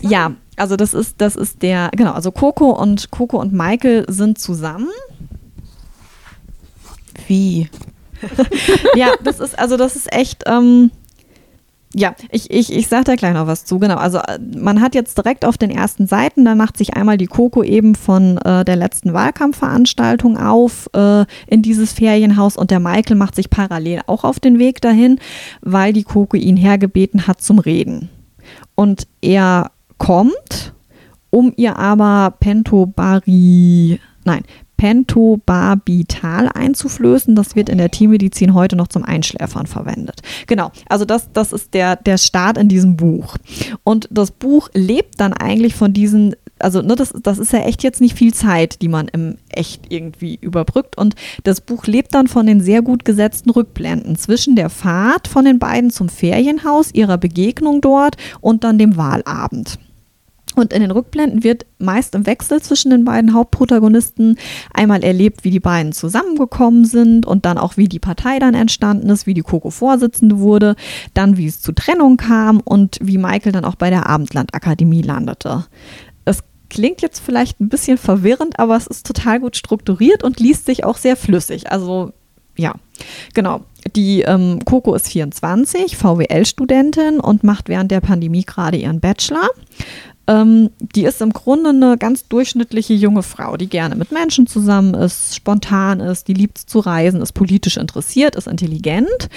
Ja, 0.00 0.32
also 0.56 0.76
das 0.76 0.94
ist, 0.94 1.20
das 1.20 1.36
ist 1.36 1.62
der, 1.62 1.90
genau, 1.96 2.12
also 2.12 2.30
Coco 2.30 2.70
und 2.70 3.10
Coco 3.10 3.40
und 3.40 3.52
Michael 3.52 4.04
sind 4.08 4.38
zusammen. 4.38 4.88
Wie? 7.26 7.68
ja, 8.94 9.08
das 9.22 9.40
ist, 9.40 9.58
also 9.58 9.76
das 9.76 9.96
ist 9.96 10.12
echt, 10.12 10.44
ähm, 10.46 10.90
ja, 11.94 12.14
ich, 12.30 12.50
ich, 12.50 12.72
ich 12.72 12.88
sage 12.88 13.04
da 13.04 13.14
gleich 13.16 13.34
noch 13.34 13.46
was 13.46 13.64
zu. 13.64 13.78
Genau, 13.78 13.96
also 13.96 14.18
äh, 14.18 14.38
man 14.56 14.80
hat 14.80 14.94
jetzt 14.94 15.18
direkt 15.18 15.44
auf 15.44 15.58
den 15.58 15.70
ersten 15.70 16.06
Seiten, 16.06 16.44
da 16.44 16.54
macht 16.54 16.78
sich 16.78 16.94
einmal 16.94 17.18
die 17.18 17.26
Coco 17.26 17.62
eben 17.62 17.94
von 17.94 18.38
äh, 18.38 18.64
der 18.64 18.76
letzten 18.76 19.12
Wahlkampfveranstaltung 19.12 20.38
auf 20.38 20.88
äh, 20.94 21.24
in 21.46 21.62
dieses 21.62 21.92
Ferienhaus 21.92 22.56
und 22.56 22.70
der 22.70 22.80
Michael 22.80 23.16
macht 23.16 23.34
sich 23.34 23.50
parallel 23.50 24.00
auch 24.06 24.24
auf 24.24 24.40
den 24.40 24.58
Weg 24.58 24.80
dahin, 24.80 25.18
weil 25.60 25.92
die 25.92 26.04
Coco 26.04 26.36
ihn 26.36 26.56
hergebeten 26.56 27.26
hat 27.26 27.42
zum 27.42 27.58
Reden. 27.58 28.08
Und 28.74 29.06
er 29.20 29.70
kommt, 29.98 30.72
um 31.30 31.52
ihr 31.56 31.76
aber 31.76 32.34
Pentobari, 32.40 34.00
nein, 34.24 34.42
Pentobarbital 34.82 36.48
einzuflößen. 36.48 37.36
Das 37.36 37.54
wird 37.54 37.68
in 37.68 37.78
der 37.78 37.92
Tiermedizin 37.92 38.52
heute 38.52 38.74
noch 38.74 38.88
zum 38.88 39.04
Einschläfern 39.04 39.68
verwendet. 39.68 40.22
Genau, 40.48 40.72
also 40.88 41.04
das, 41.04 41.30
das 41.32 41.52
ist 41.52 41.72
der, 41.72 41.94
der 41.94 42.18
Start 42.18 42.58
in 42.58 42.66
diesem 42.66 42.96
Buch. 42.96 43.36
Und 43.84 44.08
das 44.10 44.32
Buch 44.32 44.70
lebt 44.74 45.20
dann 45.20 45.34
eigentlich 45.34 45.76
von 45.76 45.92
diesen 45.92 46.34
also 46.58 46.82
ne, 46.82 46.96
das, 46.96 47.12
das 47.22 47.38
ist 47.38 47.52
ja 47.52 47.60
echt 47.60 47.84
jetzt 47.84 48.00
nicht 48.00 48.16
viel 48.16 48.34
Zeit, 48.34 48.82
die 48.82 48.88
man 48.88 49.06
im 49.08 49.36
Echt 49.50 49.86
irgendwie 49.88 50.36
überbrückt. 50.40 50.98
Und 50.98 51.14
das 51.44 51.60
Buch 51.60 51.86
lebt 51.86 52.12
dann 52.14 52.26
von 52.26 52.46
den 52.46 52.60
sehr 52.60 52.82
gut 52.82 53.04
gesetzten 53.04 53.50
Rückblenden 53.50 54.16
zwischen 54.16 54.56
der 54.56 54.68
Fahrt 54.68 55.28
von 55.28 55.44
den 55.44 55.60
beiden 55.60 55.90
zum 55.90 56.08
Ferienhaus, 56.08 56.92
ihrer 56.92 57.18
Begegnung 57.18 57.80
dort 57.80 58.16
und 58.40 58.64
dann 58.64 58.78
dem 58.78 58.96
Wahlabend. 58.96 59.78
Und 60.54 60.72
in 60.72 60.80
den 60.80 60.90
Rückblenden 60.90 61.44
wird 61.44 61.66
meist 61.78 62.14
im 62.14 62.26
Wechsel 62.26 62.60
zwischen 62.60 62.90
den 62.90 63.04
beiden 63.04 63.34
Hauptprotagonisten 63.34 64.36
einmal 64.72 65.02
erlebt, 65.02 65.44
wie 65.44 65.50
die 65.50 65.60
beiden 65.60 65.92
zusammengekommen 65.92 66.84
sind 66.84 67.26
und 67.26 67.44
dann 67.44 67.58
auch, 67.58 67.76
wie 67.76 67.88
die 67.88 67.98
Partei 67.98 68.38
dann 68.38 68.54
entstanden 68.54 69.08
ist, 69.10 69.26
wie 69.26 69.34
die 69.34 69.42
Coco 69.42 69.70
Vorsitzende 69.70 70.38
wurde, 70.38 70.76
dann 71.14 71.36
wie 71.36 71.46
es 71.46 71.60
zu 71.60 71.72
Trennung 71.72 72.16
kam 72.16 72.60
und 72.60 72.98
wie 73.00 73.18
Michael 73.18 73.52
dann 73.52 73.64
auch 73.64 73.76
bei 73.76 73.90
der 73.90 74.08
Abendlandakademie 74.08 75.02
landete. 75.02 75.66
Es 76.24 76.44
klingt 76.68 77.02
jetzt 77.02 77.20
vielleicht 77.20 77.60
ein 77.60 77.68
bisschen 77.68 77.98
verwirrend, 77.98 78.58
aber 78.58 78.76
es 78.76 78.86
ist 78.86 79.06
total 79.06 79.40
gut 79.40 79.56
strukturiert 79.56 80.22
und 80.22 80.40
liest 80.40 80.66
sich 80.66 80.84
auch 80.84 80.96
sehr 80.96 81.16
flüssig. 81.16 81.70
Also 81.70 82.12
ja, 82.56 82.74
genau. 83.34 83.62
Die 83.96 84.22
ähm, 84.22 84.60
Coco 84.64 84.94
ist 84.94 85.08
24, 85.08 85.96
VWL-Studentin 85.96 87.18
und 87.18 87.42
macht 87.42 87.68
während 87.68 87.90
der 87.90 88.00
Pandemie 88.00 88.44
gerade 88.44 88.76
ihren 88.76 89.00
Bachelor. 89.00 89.48
Ähm, 90.26 90.70
die 90.78 91.04
ist 91.04 91.20
im 91.20 91.32
Grunde 91.32 91.70
eine 91.70 91.98
ganz 91.98 92.28
durchschnittliche 92.28 92.94
junge 92.94 93.24
Frau, 93.24 93.56
die 93.56 93.68
gerne 93.68 93.96
mit 93.96 94.12
Menschen 94.12 94.46
zusammen 94.46 94.94
ist, 94.94 95.34
spontan 95.34 95.98
ist, 96.00 96.28
die 96.28 96.34
liebt 96.34 96.58
zu 96.58 96.78
reisen, 96.78 97.20
ist 97.20 97.32
politisch 97.32 97.76
interessiert, 97.76 98.36
ist 98.36 98.46
intelligent. 98.46 99.28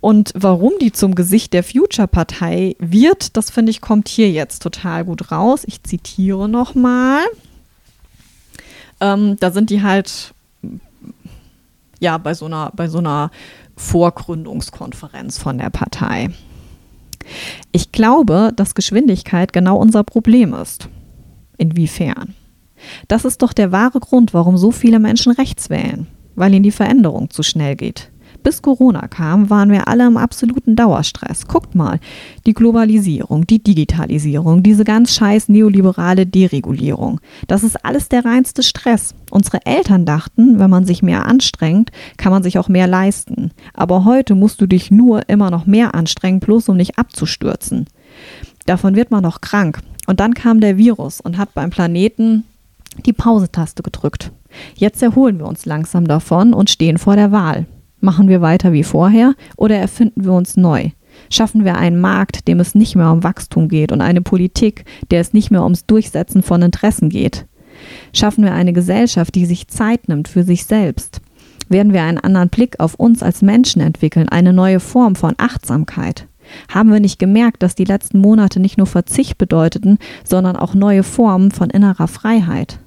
Und 0.00 0.32
warum 0.36 0.72
die 0.80 0.92
zum 0.92 1.14
Gesicht 1.14 1.52
der 1.52 1.64
Future-Partei 1.64 2.76
wird, 2.78 3.36
das 3.36 3.50
finde 3.50 3.70
ich, 3.70 3.80
kommt 3.80 4.08
hier 4.08 4.30
jetzt 4.30 4.62
total 4.62 5.04
gut 5.04 5.32
raus. 5.32 5.62
Ich 5.66 5.82
zitiere 5.82 6.48
nochmal. 6.48 7.24
Ähm, 9.00 9.36
da 9.40 9.50
sind 9.50 9.70
die 9.70 9.82
halt 9.82 10.34
ja 11.98 12.18
bei 12.18 12.34
so 12.34 12.44
einer, 12.44 12.72
bei 12.76 12.88
so 12.88 12.98
einer 12.98 13.30
Vorgründungskonferenz 13.76 15.38
von 15.38 15.58
der 15.58 15.70
Partei. 15.70 16.30
Ich 17.72 17.92
glaube, 17.92 18.52
dass 18.54 18.74
Geschwindigkeit 18.74 19.52
genau 19.52 19.76
unser 19.76 20.04
Problem 20.04 20.54
ist. 20.54 20.88
Inwiefern? 21.58 22.34
Das 23.08 23.24
ist 23.24 23.42
doch 23.42 23.52
der 23.52 23.72
wahre 23.72 24.00
Grund, 24.00 24.34
warum 24.34 24.56
so 24.56 24.70
viele 24.70 24.98
Menschen 24.98 25.32
rechts 25.32 25.70
wählen, 25.70 26.06
weil 26.34 26.54
ihnen 26.54 26.62
die 26.62 26.70
Veränderung 26.70 27.30
zu 27.30 27.42
schnell 27.42 27.76
geht. 27.76 28.10
Bis 28.42 28.62
Corona 28.62 29.08
kam, 29.08 29.50
waren 29.50 29.70
wir 29.70 29.88
alle 29.88 30.06
im 30.06 30.16
absoluten 30.16 30.76
Dauerstress. 30.76 31.46
Guckt 31.46 31.74
mal, 31.74 31.98
die 32.46 32.54
Globalisierung, 32.54 33.46
die 33.46 33.62
Digitalisierung, 33.62 34.62
diese 34.62 34.84
ganz 34.84 35.14
scheiß 35.14 35.48
neoliberale 35.48 36.26
Deregulierung. 36.26 37.20
Das 37.48 37.62
ist 37.62 37.84
alles 37.84 38.08
der 38.08 38.24
reinste 38.24 38.62
Stress. 38.62 39.14
Unsere 39.30 39.64
Eltern 39.66 40.04
dachten, 40.04 40.58
wenn 40.58 40.70
man 40.70 40.84
sich 40.84 41.02
mehr 41.02 41.26
anstrengt, 41.26 41.90
kann 42.16 42.32
man 42.32 42.42
sich 42.42 42.58
auch 42.58 42.68
mehr 42.68 42.86
leisten. 42.86 43.50
Aber 43.74 44.04
heute 44.04 44.34
musst 44.34 44.60
du 44.60 44.66
dich 44.66 44.90
nur 44.90 45.28
immer 45.28 45.50
noch 45.50 45.66
mehr 45.66 45.94
anstrengen, 45.94 46.40
bloß 46.40 46.68
um 46.68 46.76
nicht 46.76 46.98
abzustürzen. 46.98 47.86
Davon 48.66 48.94
wird 48.96 49.10
man 49.10 49.22
noch 49.22 49.40
krank. 49.40 49.80
Und 50.06 50.20
dann 50.20 50.34
kam 50.34 50.60
der 50.60 50.76
Virus 50.76 51.20
und 51.20 51.36
hat 51.38 51.54
beim 51.54 51.70
Planeten 51.70 52.44
die 53.04 53.12
Pause-Taste 53.12 53.82
gedrückt. 53.82 54.30
Jetzt 54.74 55.02
erholen 55.02 55.38
wir 55.38 55.46
uns 55.46 55.66
langsam 55.66 56.06
davon 56.06 56.54
und 56.54 56.70
stehen 56.70 56.98
vor 56.98 57.16
der 57.16 57.32
Wahl. 57.32 57.66
Machen 58.06 58.28
wir 58.28 58.40
weiter 58.40 58.72
wie 58.72 58.84
vorher 58.84 59.34
oder 59.56 59.78
erfinden 59.78 60.24
wir 60.24 60.32
uns 60.32 60.56
neu? 60.56 60.90
Schaffen 61.28 61.64
wir 61.64 61.76
einen 61.76 62.00
Markt, 62.00 62.46
dem 62.46 62.60
es 62.60 62.76
nicht 62.76 62.94
mehr 62.94 63.10
um 63.10 63.24
Wachstum 63.24 63.66
geht 63.66 63.90
und 63.90 64.00
eine 64.00 64.20
Politik, 64.20 64.84
der 65.10 65.20
es 65.20 65.32
nicht 65.32 65.50
mehr 65.50 65.64
ums 65.64 65.86
Durchsetzen 65.86 66.44
von 66.44 66.62
Interessen 66.62 67.08
geht? 67.08 67.46
Schaffen 68.12 68.44
wir 68.44 68.52
eine 68.52 68.72
Gesellschaft, 68.72 69.34
die 69.34 69.44
sich 69.44 69.66
Zeit 69.66 70.06
nimmt 70.06 70.28
für 70.28 70.44
sich 70.44 70.66
selbst? 70.66 71.20
Werden 71.68 71.92
wir 71.92 72.04
einen 72.04 72.18
anderen 72.18 72.48
Blick 72.48 72.78
auf 72.78 72.94
uns 72.94 73.24
als 73.24 73.42
Menschen 73.42 73.82
entwickeln, 73.82 74.28
eine 74.28 74.52
neue 74.52 74.78
Form 74.78 75.16
von 75.16 75.34
Achtsamkeit? 75.36 76.28
Haben 76.68 76.92
wir 76.92 77.00
nicht 77.00 77.18
gemerkt, 77.18 77.64
dass 77.64 77.74
die 77.74 77.82
letzten 77.82 78.20
Monate 78.20 78.60
nicht 78.60 78.78
nur 78.78 78.86
Verzicht 78.86 79.36
bedeuteten, 79.36 79.98
sondern 80.22 80.54
auch 80.54 80.74
neue 80.74 81.02
Formen 81.02 81.50
von 81.50 81.70
innerer 81.70 82.06
Freiheit? 82.06 82.78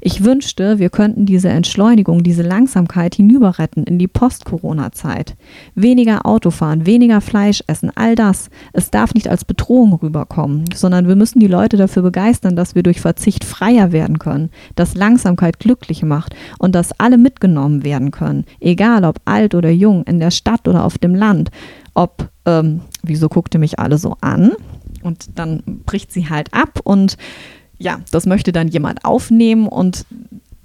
Ich 0.00 0.24
wünschte, 0.24 0.78
wir 0.78 0.90
könnten 0.90 1.26
diese 1.26 1.48
Entschleunigung, 1.48 2.22
diese 2.22 2.42
Langsamkeit 2.42 3.14
hinüberretten 3.14 3.84
in 3.84 3.98
die 3.98 4.08
Post-Corona-Zeit. 4.08 5.36
Weniger 5.74 6.26
Autofahren, 6.26 6.86
weniger 6.86 7.20
Fleisch 7.20 7.62
essen, 7.66 7.90
all 7.94 8.14
das. 8.14 8.50
Es 8.72 8.90
darf 8.90 9.14
nicht 9.14 9.28
als 9.28 9.44
Bedrohung 9.44 9.94
rüberkommen, 9.94 10.64
sondern 10.74 11.08
wir 11.08 11.16
müssen 11.16 11.40
die 11.40 11.46
Leute 11.46 11.76
dafür 11.76 12.02
begeistern, 12.02 12.56
dass 12.56 12.74
wir 12.74 12.82
durch 12.82 13.00
Verzicht 13.00 13.44
freier 13.44 13.92
werden 13.92 14.18
können, 14.18 14.50
dass 14.74 14.94
Langsamkeit 14.94 15.58
glücklich 15.58 16.02
macht 16.02 16.34
und 16.58 16.74
dass 16.74 16.98
alle 16.98 17.18
mitgenommen 17.18 17.84
werden 17.84 18.10
können, 18.10 18.44
egal 18.60 19.04
ob 19.04 19.20
alt 19.24 19.54
oder 19.54 19.70
jung, 19.70 20.04
in 20.04 20.20
der 20.20 20.30
Stadt 20.30 20.68
oder 20.68 20.84
auf 20.84 20.98
dem 20.98 21.14
Land, 21.14 21.50
ob, 21.94 22.28
ähm, 22.46 22.80
wieso 23.02 23.28
guckte 23.28 23.58
mich 23.58 23.78
alle 23.78 23.98
so 23.98 24.16
an? 24.20 24.52
Und 25.02 25.38
dann 25.38 25.62
bricht 25.86 26.12
sie 26.12 26.28
halt 26.28 26.52
ab 26.52 26.80
und 26.84 27.16
ja, 27.78 28.00
das 28.10 28.26
möchte 28.26 28.52
dann 28.52 28.68
jemand 28.68 29.04
aufnehmen 29.04 29.68
und 29.68 30.04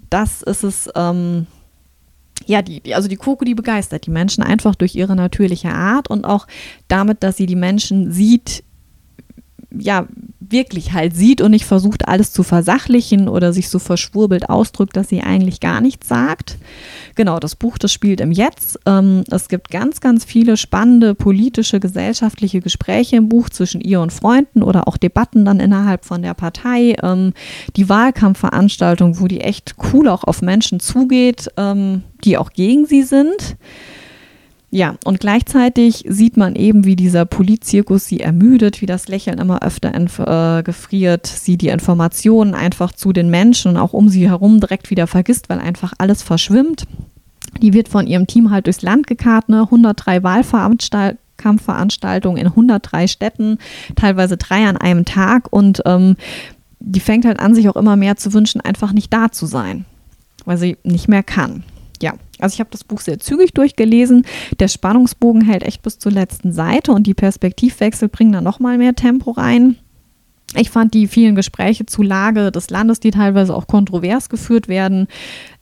das 0.09 0.41
ist 0.41 0.63
es, 0.63 0.89
ähm, 0.95 1.47
ja, 2.45 2.61
die, 2.61 2.81
die, 2.81 2.95
also 2.95 3.07
die 3.07 3.15
Koko, 3.15 3.45
die 3.45 3.55
begeistert 3.55 4.05
die 4.05 4.11
Menschen 4.11 4.43
einfach 4.43 4.75
durch 4.75 4.95
ihre 4.95 5.15
natürliche 5.15 5.69
Art 5.69 6.09
und 6.09 6.25
auch 6.25 6.47
damit, 6.87 7.23
dass 7.23 7.37
sie 7.37 7.45
die 7.45 7.55
Menschen 7.55 8.11
sieht, 8.11 8.63
ja, 9.77 10.07
wirklich 10.39 10.93
halt 10.93 11.15
sieht 11.15 11.41
und 11.41 11.51
nicht 11.51 11.65
versucht, 11.65 12.07
alles 12.07 12.31
zu 12.31 12.43
versachlichen 12.43 13.27
oder 13.27 13.53
sich 13.53 13.69
so 13.69 13.79
verschwurbelt 13.79 14.49
ausdrückt, 14.49 14.95
dass 14.95 15.09
sie 15.09 15.21
eigentlich 15.21 15.59
gar 15.59 15.81
nichts 15.81 16.07
sagt. 16.07 16.57
Genau, 17.15 17.39
das 17.39 17.55
Buch, 17.55 17.77
das 17.77 17.91
spielt 17.91 18.21
im 18.21 18.31
Jetzt. 18.31 18.79
Ähm, 18.85 19.23
es 19.31 19.47
gibt 19.47 19.71
ganz, 19.71 20.01
ganz 20.01 20.25
viele 20.25 20.57
spannende 20.57 21.15
politische, 21.15 21.79
gesellschaftliche 21.79 22.61
Gespräche 22.61 23.15
im 23.15 23.29
Buch 23.29 23.49
zwischen 23.49 23.81
ihr 23.81 24.01
und 24.01 24.13
Freunden 24.13 24.63
oder 24.63 24.87
auch 24.87 24.97
Debatten 24.97 25.45
dann 25.45 25.59
innerhalb 25.59 26.05
von 26.05 26.21
der 26.21 26.33
Partei. 26.33 26.95
Ähm, 27.01 27.33
die 27.75 27.89
Wahlkampfveranstaltung, 27.89 29.19
wo 29.19 29.27
die 29.27 29.41
echt 29.41 29.75
cool 29.91 30.07
auch 30.07 30.23
auf 30.23 30.41
Menschen 30.41 30.79
zugeht, 30.79 31.49
ähm, 31.57 32.03
die 32.23 32.37
auch 32.37 32.51
gegen 32.51 32.85
sie 32.85 33.03
sind. 33.03 33.57
Ja, 34.75 34.95
und 35.05 35.19
gleichzeitig 35.19 36.03
sieht 36.09 36.35
man 36.35 36.55
eben, 36.55 36.83
wie 36.83 36.95
dieser 36.95 37.25
Politzirkus 37.25 38.07
sie 38.07 38.21
ermüdet, 38.21 38.81
wie 38.81 38.87
das 38.87 39.07
Lächeln 39.07 39.37
immer 39.37 39.61
öfter 39.61 39.93
äh, 39.93 40.63
gefriert, 40.63 41.27
sie 41.27 41.57
die 41.57 41.67
Informationen 41.67 42.55
einfach 42.55 42.91
zu 42.91 43.13
den 43.13 43.29
Menschen 43.29 43.73
und 43.73 43.77
auch 43.77 43.93
um 43.93 44.09
sie 44.09 44.27
herum 44.27 44.59
direkt 44.59 44.89
wieder 44.89 45.05
vergisst, 45.05 45.47
weil 45.47 45.59
einfach 45.59 45.93
alles 45.99 46.23
verschwimmt. 46.23 46.87
Die 47.61 47.73
wird 47.73 47.87
von 47.87 48.07
ihrem 48.07 48.25
Team 48.25 48.49
halt 48.49 48.65
durchs 48.65 48.81
Land 48.81 49.05
gekarrt, 49.05 49.47
ne? 49.47 49.61
103 49.61 50.23
Wahlkampfveranstaltungen 50.23 52.41
in 52.41 52.47
103 52.47 53.05
Städten, 53.05 53.59
teilweise 53.95 54.37
drei 54.37 54.65
an 54.65 54.77
einem 54.77 55.05
Tag 55.05 55.53
und 55.53 55.83
ähm, 55.85 56.15
die 56.79 56.99
fängt 56.99 57.25
halt 57.25 57.39
an, 57.39 57.53
sich 57.53 57.69
auch 57.69 57.75
immer 57.75 57.95
mehr 57.95 58.17
zu 58.17 58.33
wünschen, 58.33 58.59
einfach 58.59 58.91
nicht 58.91 59.13
da 59.13 59.31
zu 59.31 59.45
sein, 59.45 59.85
weil 60.45 60.57
sie 60.57 60.77
nicht 60.83 61.07
mehr 61.07 61.21
kann 61.21 61.63
also 62.43 62.55
ich 62.55 62.59
habe 62.59 62.69
das 62.71 62.83
Buch 62.83 63.01
sehr 63.01 63.19
zügig 63.19 63.53
durchgelesen. 63.53 64.25
Der 64.59 64.67
Spannungsbogen 64.67 65.43
hält 65.43 65.63
echt 65.63 65.81
bis 65.81 65.97
zur 65.97 66.11
letzten 66.11 66.51
Seite 66.51 66.91
und 66.91 67.07
die 67.07 67.13
Perspektivwechsel 67.13 68.09
bringen 68.09 68.33
dann 68.33 68.43
nochmal 68.43 68.77
mehr 68.77 68.95
Tempo 68.95 69.31
rein. 69.31 69.77
Ich 70.55 70.69
fand 70.69 70.93
die 70.93 71.07
vielen 71.07 71.35
Gespräche 71.35 71.85
zu 71.85 72.03
Lage 72.03 72.51
des 72.51 72.69
Landes, 72.69 72.99
die 72.99 73.11
teilweise 73.11 73.55
auch 73.55 73.65
kontrovers 73.65 74.29
geführt 74.29 74.67
werden, 74.67 75.07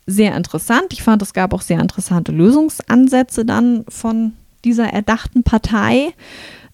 sehr 0.06 0.36
interessant. 0.36 0.88
Ich 0.92 1.04
fand, 1.04 1.22
es 1.22 1.34
gab 1.34 1.54
auch 1.54 1.62
sehr 1.62 1.80
interessante 1.80 2.32
Lösungsansätze 2.32 3.46
dann 3.46 3.86
von 3.88 4.34
dieser 4.66 4.88
erdachten 4.88 5.44
Partei. 5.44 6.14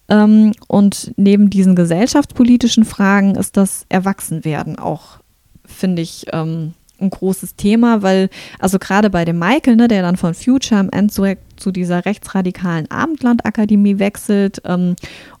Ähm, 0.08 0.52
und 0.66 1.12
neben 1.16 1.50
diesen 1.50 1.76
gesellschaftspolitischen 1.76 2.84
Fragen 2.84 3.34
ist 3.34 3.56
das 3.56 3.84
Erwachsenwerden 3.88 4.78
auch, 4.78 5.18
finde 5.64 6.02
ich, 6.02 6.26
ähm, 6.32 6.72
ein 7.00 7.10
großes 7.10 7.56
Thema, 7.56 8.02
weil, 8.02 8.28
also 8.58 8.78
gerade 8.78 9.10
bei 9.10 9.24
dem 9.24 9.38
Michael, 9.38 9.76
ne, 9.76 9.88
der 9.88 10.02
dann 10.02 10.16
von 10.16 10.34
Future 10.34 10.80
am 10.80 10.90
Ende 10.90 11.12
zu, 11.12 11.36
zu 11.56 11.70
dieser 11.70 12.04
rechtsradikalen 12.04 12.90
Abendlandakademie 12.90 13.98
wechselt 13.98 14.62
ähm, 14.64 14.96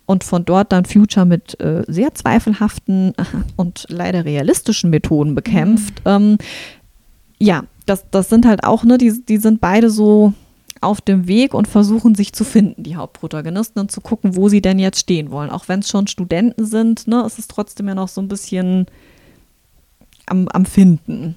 und 0.06 0.24
von 0.24 0.44
dort 0.44 0.72
dann 0.72 0.84
Future 0.84 1.26
mit 1.26 1.60
äh, 1.60 1.82
sehr 1.86 2.14
zweifelhaften 2.14 3.14
und 3.56 3.86
leider 3.88 4.24
realistischen 4.24 4.90
Methoden 4.90 5.34
bekämpft. 5.34 6.04
Mhm. 6.04 6.10
Ähm, 6.10 6.38
ja, 7.40 7.64
das, 7.86 8.04
das 8.10 8.28
sind 8.28 8.46
halt 8.46 8.64
auch, 8.64 8.84
ne, 8.84 8.98
die, 8.98 9.24
die 9.24 9.38
sind 9.38 9.60
beide 9.60 9.90
so 9.90 10.32
auf 10.80 11.00
dem 11.00 11.26
Weg 11.26 11.54
und 11.54 11.66
versuchen 11.66 12.14
sich 12.14 12.32
zu 12.32 12.44
finden, 12.44 12.82
die 12.82 12.96
Hauptprotagonisten, 12.96 13.80
und 13.80 13.90
zu 13.90 14.00
gucken, 14.00 14.36
wo 14.36 14.48
sie 14.48 14.62
denn 14.62 14.78
jetzt 14.78 15.00
stehen 15.00 15.30
wollen. 15.30 15.50
Auch 15.50 15.68
wenn 15.68 15.80
es 15.80 15.88
schon 15.88 16.06
Studenten 16.06 16.64
sind, 16.64 17.08
ne, 17.08 17.24
ist 17.26 17.38
es 17.38 17.48
trotzdem 17.48 17.88
ja 17.88 17.94
noch 17.94 18.08
so 18.08 18.20
ein 18.20 18.28
bisschen 18.28 18.86
am, 20.26 20.48
am 20.48 20.64
Finden. 20.64 21.36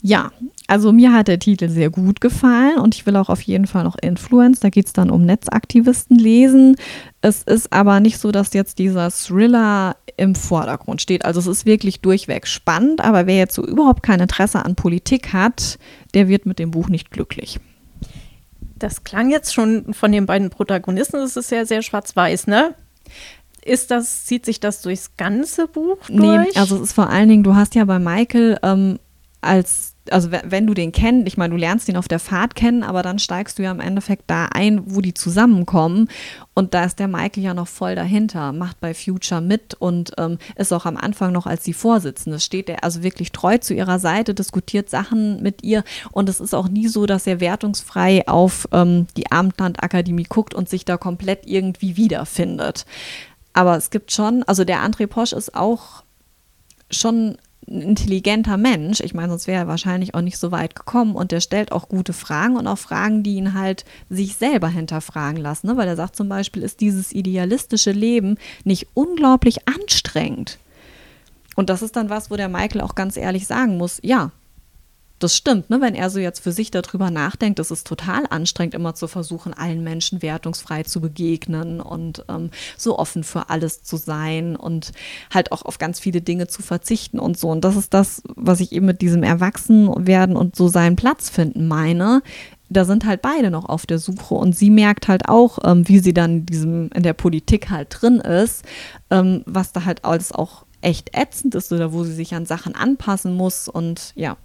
Ja, 0.00 0.30
also 0.68 0.92
mir 0.92 1.12
hat 1.12 1.26
der 1.26 1.40
Titel 1.40 1.68
sehr 1.68 1.90
gut 1.90 2.20
gefallen 2.20 2.78
und 2.78 2.94
ich 2.94 3.04
will 3.04 3.16
auch 3.16 3.28
auf 3.28 3.42
jeden 3.42 3.66
Fall 3.66 3.82
noch 3.82 3.96
Influence. 4.00 4.60
Da 4.60 4.68
geht 4.70 4.86
es 4.86 4.92
dann 4.92 5.10
um 5.10 5.24
Netzaktivisten 5.24 6.16
lesen. 6.16 6.76
Es 7.20 7.42
ist 7.42 7.72
aber 7.72 7.98
nicht 7.98 8.18
so, 8.18 8.30
dass 8.30 8.52
jetzt 8.52 8.78
dieser 8.78 9.10
Thriller 9.10 9.96
im 10.16 10.34
Vordergrund 10.34 11.02
steht. 11.02 11.24
Also 11.24 11.40
es 11.40 11.46
ist 11.46 11.66
wirklich 11.66 12.00
durchweg 12.00 12.46
spannend, 12.46 13.00
aber 13.00 13.26
wer 13.26 13.36
jetzt 13.36 13.54
so 13.54 13.64
überhaupt 13.64 14.04
kein 14.04 14.20
Interesse 14.20 14.64
an 14.64 14.76
Politik 14.76 15.32
hat, 15.32 15.78
der 16.14 16.28
wird 16.28 16.46
mit 16.46 16.60
dem 16.60 16.70
Buch 16.70 16.88
nicht 16.88 17.10
glücklich. 17.10 17.58
Das 18.76 19.02
klang 19.02 19.30
jetzt 19.30 19.52
schon 19.52 19.92
von 19.94 20.12
den 20.12 20.26
beiden 20.26 20.50
Protagonisten, 20.50 21.16
das 21.16 21.36
ist 21.36 21.50
ja 21.50 21.64
sehr 21.64 21.82
schwarz-weiß, 21.82 22.46
ne? 22.46 22.74
Ist 23.64 23.90
das, 23.90 24.24
zieht 24.24 24.46
sich 24.46 24.60
das 24.60 24.82
durchs 24.82 25.16
ganze 25.16 25.66
Buch 25.66 25.98
durch? 26.06 26.20
Nee, 26.20 26.58
also 26.58 26.76
es 26.76 26.82
ist 26.82 26.92
vor 26.92 27.10
allen 27.10 27.28
Dingen, 27.28 27.42
du 27.42 27.56
hast 27.56 27.74
ja 27.74 27.84
bei 27.84 27.98
Michael 27.98 28.58
ähm, 28.62 28.98
als 29.40 29.94
also 30.10 30.30
wenn 30.30 30.66
du 30.66 30.74
den 30.74 30.92
kennst, 30.92 31.26
ich 31.26 31.36
meine, 31.36 31.52
du 31.52 31.58
lernst 31.58 31.88
ihn 31.88 31.96
auf 31.96 32.08
der 32.08 32.18
Fahrt 32.18 32.54
kennen, 32.54 32.82
aber 32.82 33.02
dann 33.02 33.18
steigst 33.18 33.58
du 33.58 33.62
ja 33.62 33.70
im 33.70 33.80
Endeffekt 33.80 34.24
da 34.26 34.46
ein, 34.46 34.82
wo 34.86 35.00
die 35.00 35.14
zusammenkommen. 35.14 36.08
Und 36.54 36.74
da 36.74 36.84
ist 36.84 36.98
der 36.98 37.08
Michael 37.08 37.42
ja 37.42 37.54
noch 37.54 37.68
voll 37.68 37.94
dahinter, 37.94 38.52
macht 38.52 38.80
bei 38.80 38.94
Future 38.94 39.40
mit 39.40 39.74
und 39.74 40.12
ähm, 40.18 40.38
ist 40.56 40.72
auch 40.72 40.86
am 40.86 40.96
Anfang 40.96 41.32
noch 41.32 41.46
als 41.46 41.62
die 41.62 41.72
Vorsitzende. 41.72 42.40
Steht 42.40 42.68
er 42.68 42.84
also 42.84 43.02
wirklich 43.02 43.32
treu 43.32 43.58
zu 43.58 43.74
ihrer 43.74 43.98
Seite, 43.98 44.34
diskutiert 44.34 44.90
Sachen 44.90 45.42
mit 45.42 45.62
ihr. 45.62 45.84
Und 46.10 46.28
es 46.28 46.40
ist 46.40 46.54
auch 46.54 46.68
nie 46.68 46.88
so, 46.88 47.06
dass 47.06 47.26
er 47.26 47.40
wertungsfrei 47.40 48.26
auf 48.26 48.68
ähm, 48.72 49.06
die 49.16 49.30
Abendlandakademie 49.30 50.24
guckt 50.24 50.54
und 50.54 50.68
sich 50.68 50.84
da 50.84 50.96
komplett 50.96 51.46
irgendwie 51.46 51.96
wiederfindet. 51.96 52.86
Aber 53.52 53.76
es 53.76 53.90
gibt 53.90 54.12
schon, 54.12 54.42
also 54.44 54.64
der 54.64 54.84
André 54.84 55.06
Posch 55.06 55.32
ist 55.32 55.54
auch 55.54 56.02
schon 56.90 57.38
intelligenter 57.68 58.56
Mensch. 58.56 59.00
Ich 59.00 59.14
meine, 59.14 59.28
sonst 59.30 59.46
wäre 59.46 59.62
er 59.62 59.68
wahrscheinlich 59.68 60.14
auch 60.14 60.20
nicht 60.20 60.38
so 60.38 60.50
weit 60.50 60.74
gekommen. 60.74 61.14
Und 61.14 61.32
der 61.32 61.40
stellt 61.40 61.72
auch 61.72 61.88
gute 61.88 62.12
Fragen 62.12 62.56
und 62.56 62.66
auch 62.66 62.78
Fragen, 62.78 63.22
die 63.22 63.36
ihn 63.36 63.54
halt 63.54 63.84
sich 64.08 64.36
selber 64.36 64.68
hinterfragen 64.68 65.40
lassen. 65.40 65.68
Ne? 65.68 65.76
Weil 65.76 65.88
er 65.88 65.96
sagt 65.96 66.16
zum 66.16 66.28
Beispiel, 66.28 66.62
ist 66.62 66.80
dieses 66.80 67.12
idealistische 67.12 67.92
Leben 67.92 68.38
nicht 68.64 68.88
unglaublich 68.94 69.68
anstrengend? 69.68 70.58
Und 71.56 71.70
das 71.70 71.82
ist 71.82 71.96
dann 71.96 72.10
was, 72.10 72.30
wo 72.30 72.36
der 72.36 72.48
Michael 72.48 72.82
auch 72.82 72.94
ganz 72.94 73.16
ehrlich 73.16 73.46
sagen 73.46 73.78
muss, 73.78 73.98
ja, 74.02 74.30
das 75.18 75.36
stimmt, 75.36 75.68
ne? 75.68 75.80
wenn 75.80 75.94
er 75.94 76.10
so 76.10 76.20
jetzt 76.20 76.40
für 76.40 76.52
sich 76.52 76.70
darüber 76.70 77.10
nachdenkt, 77.10 77.58
das 77.58 77.70
ist 77.70 77.86
total 77.86 78.24
anstrengend, 78.30 78.74
immer 78.74 78.94
zu 78.94 79.08
versuchen, 79.08 79.52
allen 79.52 79.82
Menschen 79.82 80.22
wertungsfrei 80.22 80.84
zu 80.84 81.00
begegnen 81.00 81.80
und 81.80 82.24
ähm, 82.28 82.50
so 82.76 82.98
offen 82.98 83.24
für 83.24 83.50
alles 83.50 83.82
zu 83.82 83.96
sein 83.96 84.54
und 84.54 84.92
halt 85.32 85.50
auch 85.50 85.62
auf 85.62 85.78
ganz 85.78 85.98
viele 85.98 86.20
Dinge 86.20 86.46
zu 86.46 86.62
verzichten 86.62 87.18
und 87.18 87.36
so. 87.36 87.50
Und 87.50 87.64
das 87.64 87.76
ist 87.76 87.94
das, 87.94 88.22
was 88.28 88.60
ich 88.60 88.72
eben 88.72 88.86
mit 88.86 89.00
diesem 89.00 89.22
Erwachsenwerden 89.22 90.36
und 90.36 90.54
so 90.54 90.68
seinen 90.68 90.96
Platz 90.96 91.30
finden 91.30 91.66
meine. 91.66 92.22
Da 92.70 92.84
sind 92.84 93.06
halt 93.06 93.22
beide 93.22 93.50
noch 93.50 93.64
auf 93.64 93.86
der 93.86 93.98
Suche 93.98 94.34
und 94.34 94.54
sie 94.54 94.70
merkt 94.70 95.08
halt 95.08 95.28
auch, 95.28 95.58
ähm, 95.64 95.88
wie 95.88 95.98
sie 95.98 96.14
dann 96.14 96.30
in, 96.30 96.46
diesem, 96.46 96.90
in 96.94 97.02
der 97.02 97.14
Politik 97.14 97.70
halt 97.70 97.88
drin 97.90 98.20
ist, 98.20 98.64
ähm, 99.10 99.42
was 99.46 99.72
da 99.72 99.84
halt 99.84 100.04
alles 100.04 100.32
auch 100.32 100.64
echt 100.80 101.10
ätzend 101.16 101.54
ist 101.54 101.72
oder 101.72 101.92
wo 101.92 102.04
sie 102.04 102.12
sich 102.12 102.34
an 102.34 102.46
Sachen 102.46 102.74
anpassen 102.74 103.34
muss 103.34 103.68
und 103.68 104.12
ja, 104.14 104.36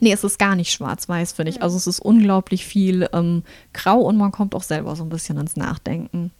Nee, 0.00 0.12
es 0.12 0.24
ist 0.24 0.38
gar 0.38 0.54
nicht 0.54 0.72
schwarz-weiß, 0.72 1.32
finde 1.32 1.50
ich. 1.50 1.62
Also 1.62 1.76
es 1.76 1.86
ist 1.86 2.00
unglaublich 2.00 2.64
viel 2.64 3.08
ähm, 3.12 3.42
grau 3.72 4.00
und 4.00 4.16
man 4.16 4.32
kommt 4.32 4.54
auch 4.54 4.62
selber 4.62 4.94
so 4.96 5.02
ein 5.04 5.08
bisschen 5.08 5.38
ins 5.38 5.56
Nachdenken. 5.56 6.30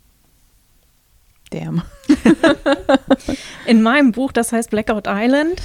Damn. 1.51 1.83
In 3.67 3.83
meinem 3.83 4.13
Buch, 4.13 4.33
das 4.33 4.53
heißt 4.53 4.71
Blackout 4.71 5.07
Island, 5.09 5.63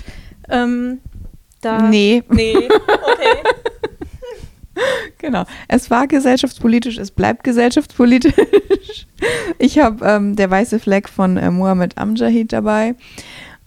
ähm, 0.50 1.00
da. 1.62 1.82
Nee. 1.82 2.24
Nee, 2.30 2.56
okay. 2.56 3.44
Genau. 5.20 5.46
Es 5.68 5.92
war 5.92 6.08
gesellschaftspolitisch, 6.08 6.98
es 6.98 7.12
bleibt 7.12 7.44
gesellschaftspolitisch. 7.44 8.34
Ich 9.60 9.80
habe 9.80 10.06
ähm, 10.06 10.36
der 10.36 10.50
weiße 10.50 10.80
Fleck 10.80 11.08
von 11.08 11.38
äh, 11.38 11.52
Mohammed 11.52 11.98
Amjahid 11.98 12.52
dabei. 12.52 12.96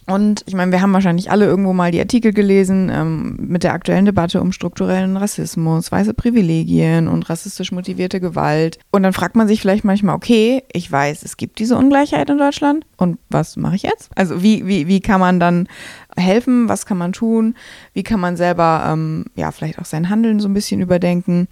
Und 0.07 0.45
ich 0.47 0.55
meine, 0.55 0.71
wir 0.71 0.81
haben 0.81 0.93
wahrscheinlich 0.93 1.33
alle 1.33 1.47
irgendwo 1.47 1.73
mal 1.73 1.91
die 1.91 1.99
Artikel 1.99 2.33
gelesen 2.33 2.91
ähm, 2.95 3.37
mit 3.41 3.65
der 3.65 3.73
aktuellen 3.73 4.05
Debatte 4.05 4.41
um 4.41 4.53
strukturellen 4.53 5.17
Rassismus, 5.17 5.91
weiße 5.91 6.15
Privilegien 6.15 7.09
und 7.09 7.29
rassistisch 7.29 7.73
motivierte 7.73 8.21
Gewalt. 8.21 8.79
Und 8.93 9.03
dann 9.03 9.13
fragt 9.13 9.35
man 9.35 9.49
sich 9.49 9.61
vielleicht 9.61 9.85
manchmal, 9.85 10.15
okay, 10.15 10.63
ich 10.73 10.91
weiß, 10.91 11.25
es 11.25 11.37
gibt 11.37 11.59
diese 11.59 11.77
Ungleichheit 11.77 12.31
in 12.31 12.39
Deutschland 12.39 12.87
und 12.97 13.19
was 13.31 13.57
mache 13.57 13.75
ich 13.75 13.83
jetzt? 13.83 14.11
Also 14.15 14.43
wie, 14.43 14.67
wie, 14.67 14.87
wie 14.87 15.01
kann 15.01 15.19
man 15.19 15.41
dann 15.41 15.69
helfen? 16.17 16.69
Was 16.69 16.87
kann 16.87 16.99
man 16.99 17.13
tun? 17.13 17.57
Wie 17.93 18.05
kann 18.05 18.21
man 18.21 18.37
selber, 18.37 18.85
ähm, 18.89 19.25
ja, 19.35 19.51
vielleicht 19.51 19.81
auch 19.81 19.85
sein 19.85 20.09
Handeln 20.09 20.39
so 20.39 20.49
ein 20.49 20.55
bisschen 20.55 20.81
überdenken? 20.81 21.49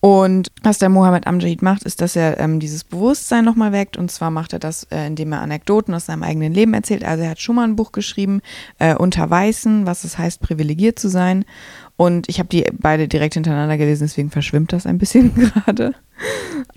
Und 0.00 0.50
was 0.62 0.78
der 0.78 0.88
Mohammed 0.88 1.26
Amjahid 1.26 1.60
macht, 1.60 1.82
ist, 1.82 2.00
dass 2.00 2.16
er 2.16 2.40
ähm, 2.40 2.58
dieses 2.58 2.84
Bewusstsein 2.84 3.44
nochmal 3.44 3.72
weckt. 3.72 3.98
Und 3.98 4.10
zwar 4.10 4.30
macht 4.30 4.54
er 4.54 4.58
das, 4.58 4.84
äh, 4.84 5.06
indem 5.06 5.32
er 5.32 5.42
Anekdoten 5.42 5.92
aus 5.92 6.06
seinem 6.06 6.22
eigenen 6.22 6.54
Leben 6.54 6.72
erzählt. 6.72 7.04
Also 7.04 7.24
er 7.24 7.30
hat 7.30 7.40
schon 7.40 7.56
mal 7.56 7.64
ein 7.64 7.76
Buch 7.76 7.92
geschrieben, 7.92 8.40
äh, 8.78 8.94
Unter 8.94 9.28
Weißen, 9.28 9.84
was 9.84 10.04
es 10.04 10.16
heißt, 10.16 10.40
privilegiert 10.40 10.98
zu 10.98 11.08
sein. 11.08 11.44
Und 11.98 12.30
ich 12.30 12.38
habe 12.38 12.48
die 12.48 12.64
beide 12.72 13.08
direkt 13.08 13.34
hintereinander 13.34 13.76
gelesen, 13.76 14.04
deswegen 14.04 14.30
verschwimmt 14.30 14.72
das 14.72 14.86
ein 14.86 14.96
bisschen 14.96 15.34
gerade. 15.64 15.94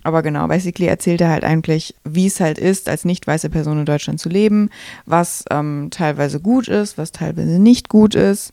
Aber 0.04 0.22
genau, 0.22 0.46
basically 0.50 0.88
erzählt 0.88 1.22
er 1.22 1.30
halt 1.30 1.46
eigentlich, 1.46 1.96
wie 2.04 2.28
es 2.28 2.42
halt 2.42 2.58
ist, 2.58 2.90
als 2.90 3.06
nicht 3.06 3.26
weiße 3.26 3.50
Person 3.50 3.80
in 3.80 3.86
Deutschland 3.86 4.20
zu 4.20 4.28
leben, 4.28 4.70
was 5.06 5.46
ähm, 5.50 5.88
teilweise 5.92 6.42
gut 6.42 6.68
ist, 6.68 6.98
was 6.98 7.14
teilweise 7.14 7.58
nicht 7.58 7.88
gut 7.88 8.16
ist 8.16 8.52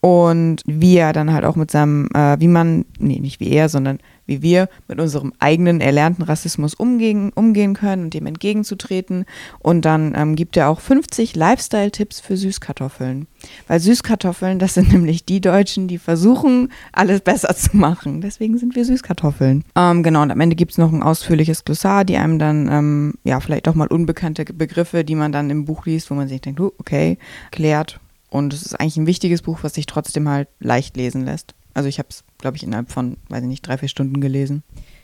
und 0.00 0.62
wie 0.64 0.96
er 0.96 1.12
dann 1.12 1.32
halt 1.32 1.44
auch 1.44 1.56
mit 1.56 1.70
seinem, 1.70 2.08
äh, 2.14 2.38
wie 2.38 2.48
man, 2.48 2.84
nee, 2.98 3.18
nicht 3.18 3.40
wie 3.40 3.50
er, 3.50 3.68
sondern 3.68 3.98
wie 4.26 4.42
wir 4.42 4.68
mit 4.86 5.00
unserem 5.00 5.32
eigenen 5.40 5.80
erlernten 5.80 6.22
Rassismus 6.22 6.74
umgehen, 6.74 7.32
umgehen 7.34 7.74
können 7.74 8.04
und 8.04 8.14
dem 8.14 8.26
entgegenzutreten. 8.26 9.24
Und 9.58 9.84
dann 9.84 10.14
ähm, 10.14 10.36
gibt 10.36 10.56
er 10.56 10.68
auch 10.68 10.80
50 10.80 11.34
Lifestyle-Tipps 11.34 12.20
für 12.20 12.36
Süßkartoffeln. 12.36 13.26
Weil 13.66 13.80
Süßkartoffeln, 13.80 14.60
das 14.60 14.74
sind 14.74 14.92
nämlich 14.92 15.24
die 15.24 15.40
Deutschen, 15.40 15.88
die 15.88 15.98
versuchen, 15.98 16.70
alles 16.92 17.22
besser 17.22 17.56
zu 17.56 17.76
machen. 17.76 18.20
Deswegen 18.20 18.58
sind 18.58 18.76
wir 18.76 18.84
Süßkartoffeln. 18.84 19.64
Ähm, 19.74 20.02
genau, 20.04 20.22
und 20.22 20.30
am 20.30 20.40
Ende 20.40 20.54
gibt 20.54 20.72
es 20.72 20.78
noch 20.78 20.92
ein 20.92 21.02
ausführliches 21.02 21.64
Glossar, 21.64 22.04
die 22.04 22.18
einem 22.18 22.38
dann, 22.38 22.68
ähm, 22.70 23.14
ja, 23.24 23.40
vielleicht 23.40 23.66
auch 23.66 23.74
mal 23.74 23.88
unbekannte 23.88 24.44
Begriffe, 24.44 25.02
die 25.02 25.16
man 25.16 25.32
dann 25.32 25.50
im 25.50 25.64
Buch 25.64 25.86
liest, 25.86 26.10
wo 26.10 26.14
man 26.14 26.28
sich 26.28 26.40
denkt, 26.40 26.60
okay, 26.60 27.18
klärt 27.50 27.98
und 28.30 28.52
es 28.52 28.62
ist 28.62 28.74
eigentlich 28.74 28.96
ein 28.96 29.06
wichtiges 29.06 29.42
Buch, 29.42 29.60
was 29.62 29.74
sich 29.74 29.86
trotzdem 29.86 30.28
halt 30.28 30.48
leicht 30.60 30.96
lesen 30.96 31.24
lässt. 31.24 31.54
Also 31.74 31.88
ich 31.88 31.98
habe 31.98 32.08
es, 32.10 32.24
glaube 32.38 32.56
ich, 32.56 32.62
innerhalb 32.62 32.90
von, 32.90 33.16
weiß 33.28 33.42
ich 33.42 33.48
nicht, 33.48 33.66
drei, 33.66 33.78
vier 33.78 33.88
Stunden 33.88 34.20
gelesen. 34.20 34.62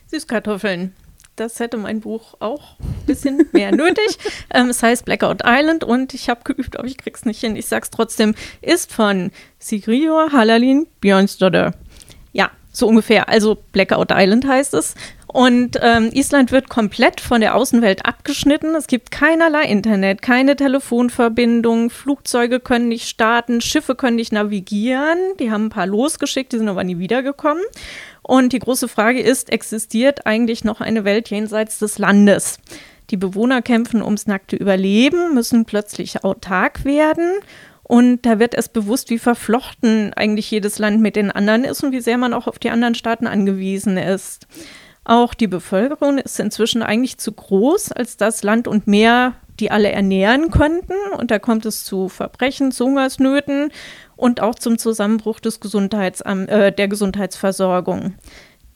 Süßkartoffeln. 0.09 0.93
Das 1.37 1.59
hätte 1.59 1.77
mein 1.79 2.01
Buch 2.01 2.35
auch 2.39 2.79
ein 2.79 3.07
bisschen 3.07 3.49
mehr 3.53 3.73
nötig. 3.73 4.19
Ähm, 4.51 4.69
es 4.69 4.83
heißt 4.83 5.05
Blackout 5.05 5.43
Island 5.45 5.83
und 5.83 6.15
ich 6.15 6.29
habe 6.29 6.43
geübt, 6.45 6.79
aber 6.79 6.87
ich 6.87 6.97
krieg's 6.97 7.25
nicht 7.25 7.41
hin. 7.41 7.57
Ich 7.57 7.67
sag's 7.67 7.91
trotzdem. 7.91 8.35
Ist 8.61 8.93
von 8.93 9.31
Sigrior 9.59 10.33
Halalin 10.33 10.87
Björnsdotter. 11.01 11.75
Ja, 12.33 12.51
so 12.71 12.87
ungefähr. 12.87 13.29
Also 13.29 13.57
Blackout 13.73 14.09
Island 14.13 14.47
heißt 14.47 14.75
es. 14.75 14.95
Und 15.35 15.81
ähm, 15.83 16.11
Island 16.13 16.53
wird 16.53 16.69
komplett 16.69 17.21
von 17.21 17.41
der 17.41 17.57
Außenwelt 17.57 18.07
abgeschnitten. 18.07 18.77
Es 18.77 18.87
gibt 18.87 19.11
keinerlei 19.11 19.65
Internet, 19.65 20.23
keine 20.23 20.55
Telefonverbindung, 20.55 21.91
Flugzeuge 21.91 22.61
können 22.61 22.87
nicht 22.87 23.09
starten, 23.09 23.61
Schiffe 23.61 23.97
können 23.97 24.15
nicht 24.15 24.33
navigieren. 24.33 25.19
Die 25.41 25.51
haben 25.51 25.67
ein 25.67 25.71
paar 25.71 25.89
losgeschickt, 25.89 26.53
die 26.53 26.59
sind 26.59 26.69
aber 26.69 26.85
nie 26.85 26.99
wiedergekommen. 26.99 27.65
Und 28.23 28.53
die 28.53 28.61
große 28.61 28.87
Frage 28.87 29.21
ist, 29.21 29.51
existiert 29.51 30.25
eigentlich 30.25 30.63
noch 30.63 30.81
eine 30.81 31.05
Welt 31.05 31.31
jenseits 31.31 31.81
des 31.81 31.99
Landes? 31.99 32.61
Die 33.11 33.17
Bewohner 33.17 33.61
kämpfen 33.61 34.03
ums 34.03 34.29
nackte 34.29 34.55
Überleben, 34.55 35.35
müssen 35.35 35.65
plötzlich 35.65 36.23
autark 36.23 36.85
werden. 36.85 37.29
Und 37.83 38.25
da 38.25 38.39
wird 38.39 38.55
es 38.55 38.69
bewusst, 38.69 39.11
wie 39.11 39.19
verflochten 39.19 40.13
eigentlich 40.15 40.49
jedes 40.49 40.79
Land 40.79 41.01
mit 41.01 41.17
den 41.17 41.33
anderen 41.33 41.65
ist 41.65 41.83
und 41.83 41.91
wie 41.91 42.01
sehr 42.01 42.19
man 42.19 42.35
auch 42.35 42.47
auf 42.47 42.61
die 42.61 42.71
anderen 42.71 42.95
Staaten 42.95 43.27
angewiesen 43.27 43.97
ist. 43.97 44.47
Auch 45.05 45.35
die 45.35 45.47
Bevölkerung 45.47 46.19
ist 46.19 46.41
inzwischen 46.41 46.83
eigentlich 46.83 47.19
zu 47.19 47.33
groß, 47.33 47.93
als 47.93 48.17
dass 48.17 48.43
Land 48.43 48.69
und 48.69 48.87
Meer 48.87 49.35
die 49.61 49.71
alle 49.71 49.93
ernähren 49.93 50.51
könnten. 50.51 50.95
Und 51.17 51.31
da 51.31 51.39
kommt 51.39 51.67
es 51.67 51.85
zu 51.85 52.09
Verbrechen, 52.09 52.73
zu 52.73 52.87
Hungersnöten. 52.87 53.71
und 54.17 54.41
auch 54.41 54.55
zum 54.55 54.79
Zusammenbruch 54.79 55.41
des 55.41 55.59
Gesundheitsam 55.59 56.47
äh, 56.47 56.71
der 56.71 56.87
Gesundheitsversorgung. 56.87 58.15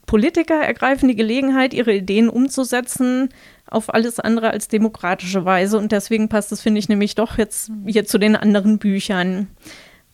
Politiker 0.04 0.56
ergreifen 0.56 1.06
die 1.06 1.14
Gelegenheit, 1.14 1.74
ihre 1.74 1.92
Ideen 1.94 2.28
umzusetzen 2.28 3.28
auf 3.70 3.94
alles 3.94 4.18
andere 4.18 4.50
als 4.50 4.66
demokratische 4.66 5.44
Weise. 5.44 5.78
Und 5.78 5.92
deswegen 5.92 6.28
passt 6.28 6.50
es, 6.50 6.60
finde 6.60 6.80
ich, 6.80 6.88
nämlich 6.88 7.14
doch 7.14 7.38
jetzt 7.38 7.70
hier 7.86 8.04
zu 8.04 8.18
den 8.18 8.34
anderen 8.34 8.78
Büchern. 8.78 9.48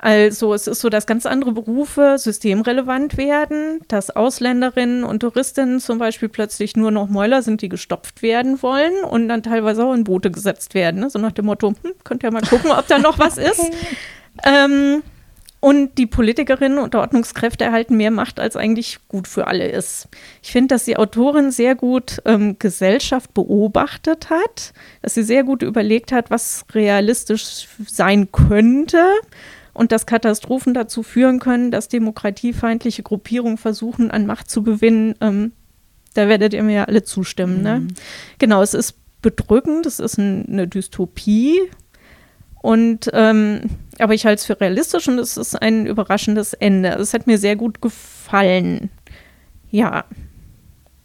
Also 0.05 0.53
es 0.53 0.67
ist 0.67 0.83
so, 0.83 0.91
dass 0.91 1.07
ganz 1.07 1.25
andere 1.25 1.53
Berufe 1.53 2.17
systemrelevant 2.19 3.17
werden, 3.17 3.81
dass 3.89 4.15
Ausländerinnen 4.15 5.03
und 5.03 5.21
Touristinnen 5.21 5.81
zum 5.81 5.97
Beispiel 5.97 6.29
plötzlich 6.29 6.77
nur 6.77 6.91
noch 6.91 7.09
Mäuler 7.09 7.41
sind, 7.41 7.63
die 7.63 7.71
gestopft 7.71 8.21
werden 8.21 8.63
wollen 8.63 9.03
und 9.03 9.29
dann 9.29 9.43
teilweise 9.43 9.83
auch 9.83 9.95
in 9.95 10.05
Boote 10.05 10.31
gesetzt 10.31 10.75
werden. 10.75 11.01
Ne? 11.01 11.09
So 11.09 11.19
nach 11.19 11.33
dem 11.33 11.47
Motto, 11.47 11.69
hm, 11.69 11.93
könnt 12.05 12.23
ihr 12.23 12.31
mal 12.31 12.43
gucken, 12.43 12.71
ob 12.71 12.87
da 12.87 12.99
noch 12.99 13.19
was 13.19 13.39
ist. 13.39 13.65
Ähm, 14.45 15.03
und 15.61 15.97
die 15.97 16.05
Politikerinnen 16.05 16.77
und 16.77 16.95
Ordnungskräfte 16.95 17.65
erhalten 17.65 17.97
mehr 17.97 18.11
Macht, 18.11 18.39
als 18.39 18.57
eigentlich 18.57 18.99
gut 19.09 19.27
für 19.27 19.47
alle 19.47 19.69
ist. 19.69 20.09
Ich 20.43 20.53
finde, 20.53 20.75
dass 20.75 20.85
die 20.85 20.99
Autorin 20.99 21.51
sehr 21.51 21.77
gut 21.77 22.21
ähm, 22.27 22.59
Gesellschaft 22.59 23.33
beobachtet 23.33 24.29
hat, 24.29 24.75
dass 25.01 25.15
sie 25.15 25.23
sehr 25.23 25.45
gut 25.45 25.63
überlegt 25.63 26.13
hat, 26.13 26.31
was 26.31 26.67
realistisch 26.75 27.69
sein 27.87 28.31
könnte 28.33 28.99
und 29.75 29.93
dass 29.93 30.07
Katastrophen 30.07 30.73
dazu 30.73 31.03
führen 31.03 31.41
können, 31.41 31.71
dass 31.71 31.89
demokratiefeindliche 31.89 33.03
Gruppierungen 33.03 33.59
versuchen, 33.59 34.11
an 34.11 34.25
Macht 34.25 34.49
zu 34.49 34.63
gewinnen. 34.63 35.15
Ähm, 35.21 35.53
da 36.15 36.29
werdet 36.29 36.55
ihr 36.55 36.63
mir 36.63 36.75
ja 36.75 36.85
alle 36.85 37.03
zustimmen. 37.03 37.63
Ne? 37.63 37.81
Mhm. 37.81 37.87
Ne? 37.87 37.95
Genau, 38.39 38.63
es 38.63 38.73
ist 38.73 38.95
bedrückend, 39.21 39.85
es 39.85 39.99
ist 39.99 40.17
ein, 40.17 40.47
eine 40.49 40.69
Dystopie. 40.69 41.61
Und 42.63 43.11
ähm, 43.13 43.63
aber 43.99 44.15
ich 44.15 44.25
halte 44.25 44.41
es 44.41 44.47
für 44.47 44.61
realistisch 44.61 45.09
und 45.09 45.19
es 45.19 45.37
ist 45.37 45.61
ein 45.61 45.87
überraschendes 45.87 46.55
Ende. 46.55 46.91
Es 46.91 47.13
hat 47.13 47.27
mir 47.27 47.37
sehr 47.37 47.57
gut 47.57 47.83
gefallen. 47.83 48.91
Ja, 49.71 50.05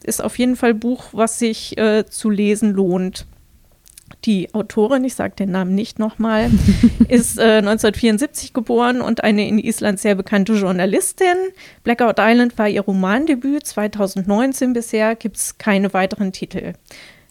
ist 0.04 0.24
auf 0.24 0.38
jeden 0.40 0.56
Fall 0.56 0.72
ein 0.72 0.80
Buch, 0.80 1.08
was 1.12 1.40
sich 1.40 1.78
äh, 1.78 2.06
zu 2.06 2.30
lesen 2.30 2.72
lohnt. 2.72 3.26
Die 4.26 4.54
Autorin, 4.54 5.04
ich 5.04 5.16
sage 5.16 5.36
den 5.36 5.52
Namen 5.52 5.76
nicht 5.76 6.00
nochmal, 6.00 6.50
ist 7.08 7.38
äh, 7.38 7.60
1974 7.60 8.54
geboren 8.54 9.02
und 9.02 9.24
eine 9.24 9.48
in 9.48 9.60
Island 9.60 10.00
sehr 10.00 10.16
bekannte 10.16 10.54
Journalistin. 10.54 11.36
Blackout 11.84 12.18
Island 12.20 12.58
war 12.58 12.68
ihr 12.68 12.82
Romandebüt. 12.82 13.66
2019 13.66 14.74
bisher 14.74 15.16
gibt 15.16 15.38
es 15.38 15.58
keine 15.58 15.94
weiteren 15.94 16.32
Titel. 16.32 16.74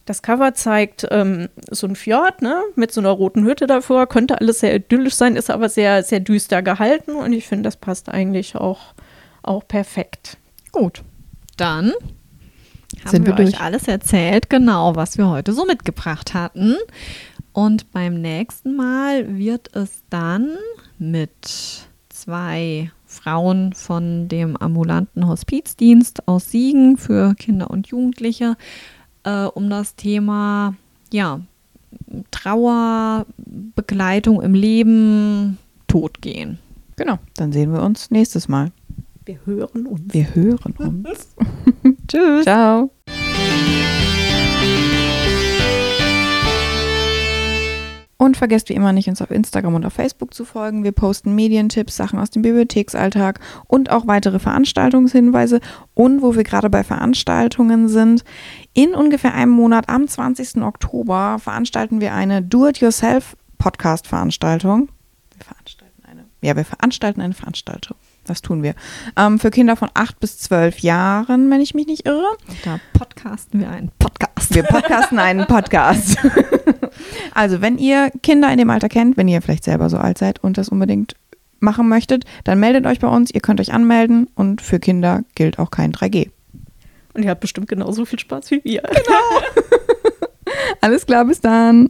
Das 0.09 0.23
Cover 0.23 0.55
zeigt 0.55 1.07
ähm, 1.11 1.49
so 1.69 1.85
ein 1.85 1.95
Fjord, 1.95 2.41
ne, 2.41 2.63
mit 2.75 2.91
so 2.91 2.99
einer 2.99 3.11
roten 3.11 3.45
Hütte 3.45 3.67
davor. 3.67 4.07
Könnte 4.07 4.41
alles 4.41 4.61
sehr 4.61 4.75
idyllisch 4.75 5.13
sein, 5.13 5.35
ist 5.35 5.51
aber 5.51 5.69
sehr, 5.69 6.01
sehr 6.01 6.19
düster 6.19 6.63
gehalten 6.63 7.11
und 7.11 7.31
ich 7.31 7.47
finde, 7.47 7.67
das 7.67 7.75
passt 7.75 8.09
eigentlich 8.09 8.55
auch, 8.55 8.95
auch 9.43 9.67
perfekt. 9.67 10.37
Gut, 10.71 11.03
dann 11.57 11.93
haben 12.99 13.09
Sind 13.09 13.27
wir, 13.27 13.37
wir 13.37 13.45
euch 13.45 13.61
alles 13.61 13.87
erzählt, 13.87 14.49
genau, 14.49 14.95
was 14.95 15.17
wir 15.17 15.29
heute 15.29 15.53
so 15.53 15.65
mitgebracht 15.65 16.33
hatten. 16.33 16.75
Und 17.53 17.91
beim 17.91 18.21
nächsten 18.21 18.75
Mal 18.75 19.37
wird 19.37 19.75
es 19.75 20.03
dann 20.09 20.49
mit 20.97 21.87
zwei 22.09 22.91
Frauen 23.05 23.73
von 23.73 24.27
dem 24.27 24.55
ambulanten 24.55 25.27
Hospizdienst 25.27 26.27
aus 26.27 26.51
Siegen 26.51 26.97
für 26.97 27.33
Kinder 27.35 27.69
und 27.71 27.87
Jugendliche 27.87 28.55
äh, 29.23 29.45
um 29.45 29.69
das 29.69 29.95
Thema 29.95 30.75
ja, 31.11 31.41
Trauer, 32.31 33.25
Begleitung 33.37 34.41
im 34.41 34.53
Leben, 34.53 35.57
Tod 35.87 36.21
gehen. 36.21 36.59
Genau, 36.97 37.17
dann 37.35 37.51
sehen 37.51 37.73
wir 37.73 37.81
uns 37.81 38.11
nächstes 38.11 38.47
Mal. 38.47 38.71
Wir 39.25 39.39
hören 39.45 39.87
uns. 39.87 40.13
Wir 40.13 40.35
hören 40.35 40.73
uns. 40.77 41.35
Tschüss. 42.09 42.43
Ciao. 42.43 42.91
Und 48.21 48.35
vergesst 48.35 48.67
wie 48.67 48.73
immer 48.73 48.91
nicht, 48.91 49.07
uns 49.07 49.21
auf 49.21 49.31
Instagram 49.31 49.75
und 49.75 49.85
auf 49.85 49.93
Facebook 49.93 50.33
zu 50.33 50.43
folgen. 50.43 50.83
Wir 50.83 50.91
posten 50.91 51.35
Medientipps, 51.35 51.95
Sachen 51.95 52.19
aus 52.19 52.29
dem 52.29 52.41
Bibliotheksalltag 52.41 53.39
und 53.67 53.91
auch 53.91 54.07
weitere 54.07 54.39
Veranstaltungshinweise. 54.39 55.61
Und 55.93 56.21
wo 56.21 56.35
wir 56.35 56.43
gerade 56.43 56.69
bei 56.69 56.83
Veranstaltungen 56.83 57.87
sind, 57.87 58.25
in 58.73 58.93
ungefähr 58.93 59.33
einem 59.33 59.53
Monat, 59.53 59.87
am 59.87 60.05
20. 60.05 60.61
Oktober, 60.63 61.37
veranstalten 61.39 62.01
wir 62.01 62.13
eine 62.13 62.41
Do-it-yourself-Podcast-Veranstaltung. 62.41 64.89
Wir 65.37 65.45
veranstalten 65.45 66.03
eine. 66.03 66.25
Ja, 66.41 66.57
wir 66.57 66.65
veranstalten 66.65 67.21
eine 67.21 67.33
Veranstaltung. 67.33 67.95
Das 68.29 68.43
tun 68.43 68.61
wir. 68.61 68.75
Ähm, 69.17 69.39
für 69.39 69.49
Kinder 69.49 69.75
von 69.75 69.89
8 69.95 70.19
bis 70.19 70.37
12 70.37 70.79
Jahren, 70.79 71.49
wenn 71.49 71.61
ich 71.61 71.73
mich 71.73 71.87
nicht 71.87 72.05
irre. 72.05 72.37
Da 72.63 72.79
podcasten 72.93 73.59
wir 73.59 73.69
einen 73.71 73.89
Podcast. 73.97 74.53
Wir 74.53 74.61
podcasten 74.61 75.17
einen 75.17 75.47
Podcast. 75.47 76.17
also, 77.33 77.61
wenn 77.61 77.79
ihr 77.79 78.11
Kinder 78.21 78.51
in 78.51 78.59
dem 78.59 78.69
Alter 78.69 78.87
kennt, 78.87 79.17
wenn 79.17 79.27
ihr 79.27 79.41
vielleicht 79.41 79.63
selber 79.63 79.89
so 79.89 79.97
alt 79.97 80.19
seid 80.19 80.43
und 80.43 80.59
das 80.59 80.69
unbedingt 80.69 81.15
machen 81.59 81.89
möchtet, 81.89 82.25
dann 82.43 82.59
meldet 82.59 82.85
euch 82.85 82.99
bei 82.99 83.07
uns. 83.07 83.31
Ihr 83.31 83.41
könnt 83.41 83.59
euch 83.59 83.73
anmelden 83.73 84.27
und 84.35 84.61
für 84.61 84.79
Kinder 84.79 85.23
gilt 85.33 85.57
auch 85.57 85.71
kein 85.71 85.91
3G. 85.91 86.29
Und 87.15 87.23
ihr 87.23 87.31
habt 87.31 87.41
bestimmt 87.41 87.67
genauso 87.67 88.05
viel 88.05 88.19
Spaß 88.19 88.51
wie 88.51 88.63
wir. 88.63 88.81
Genau. 88.83 89.71
Alles 90.81 91.07
klar, 91.07 91.25
bis 91.25 91.41
dann. 91.41 91.89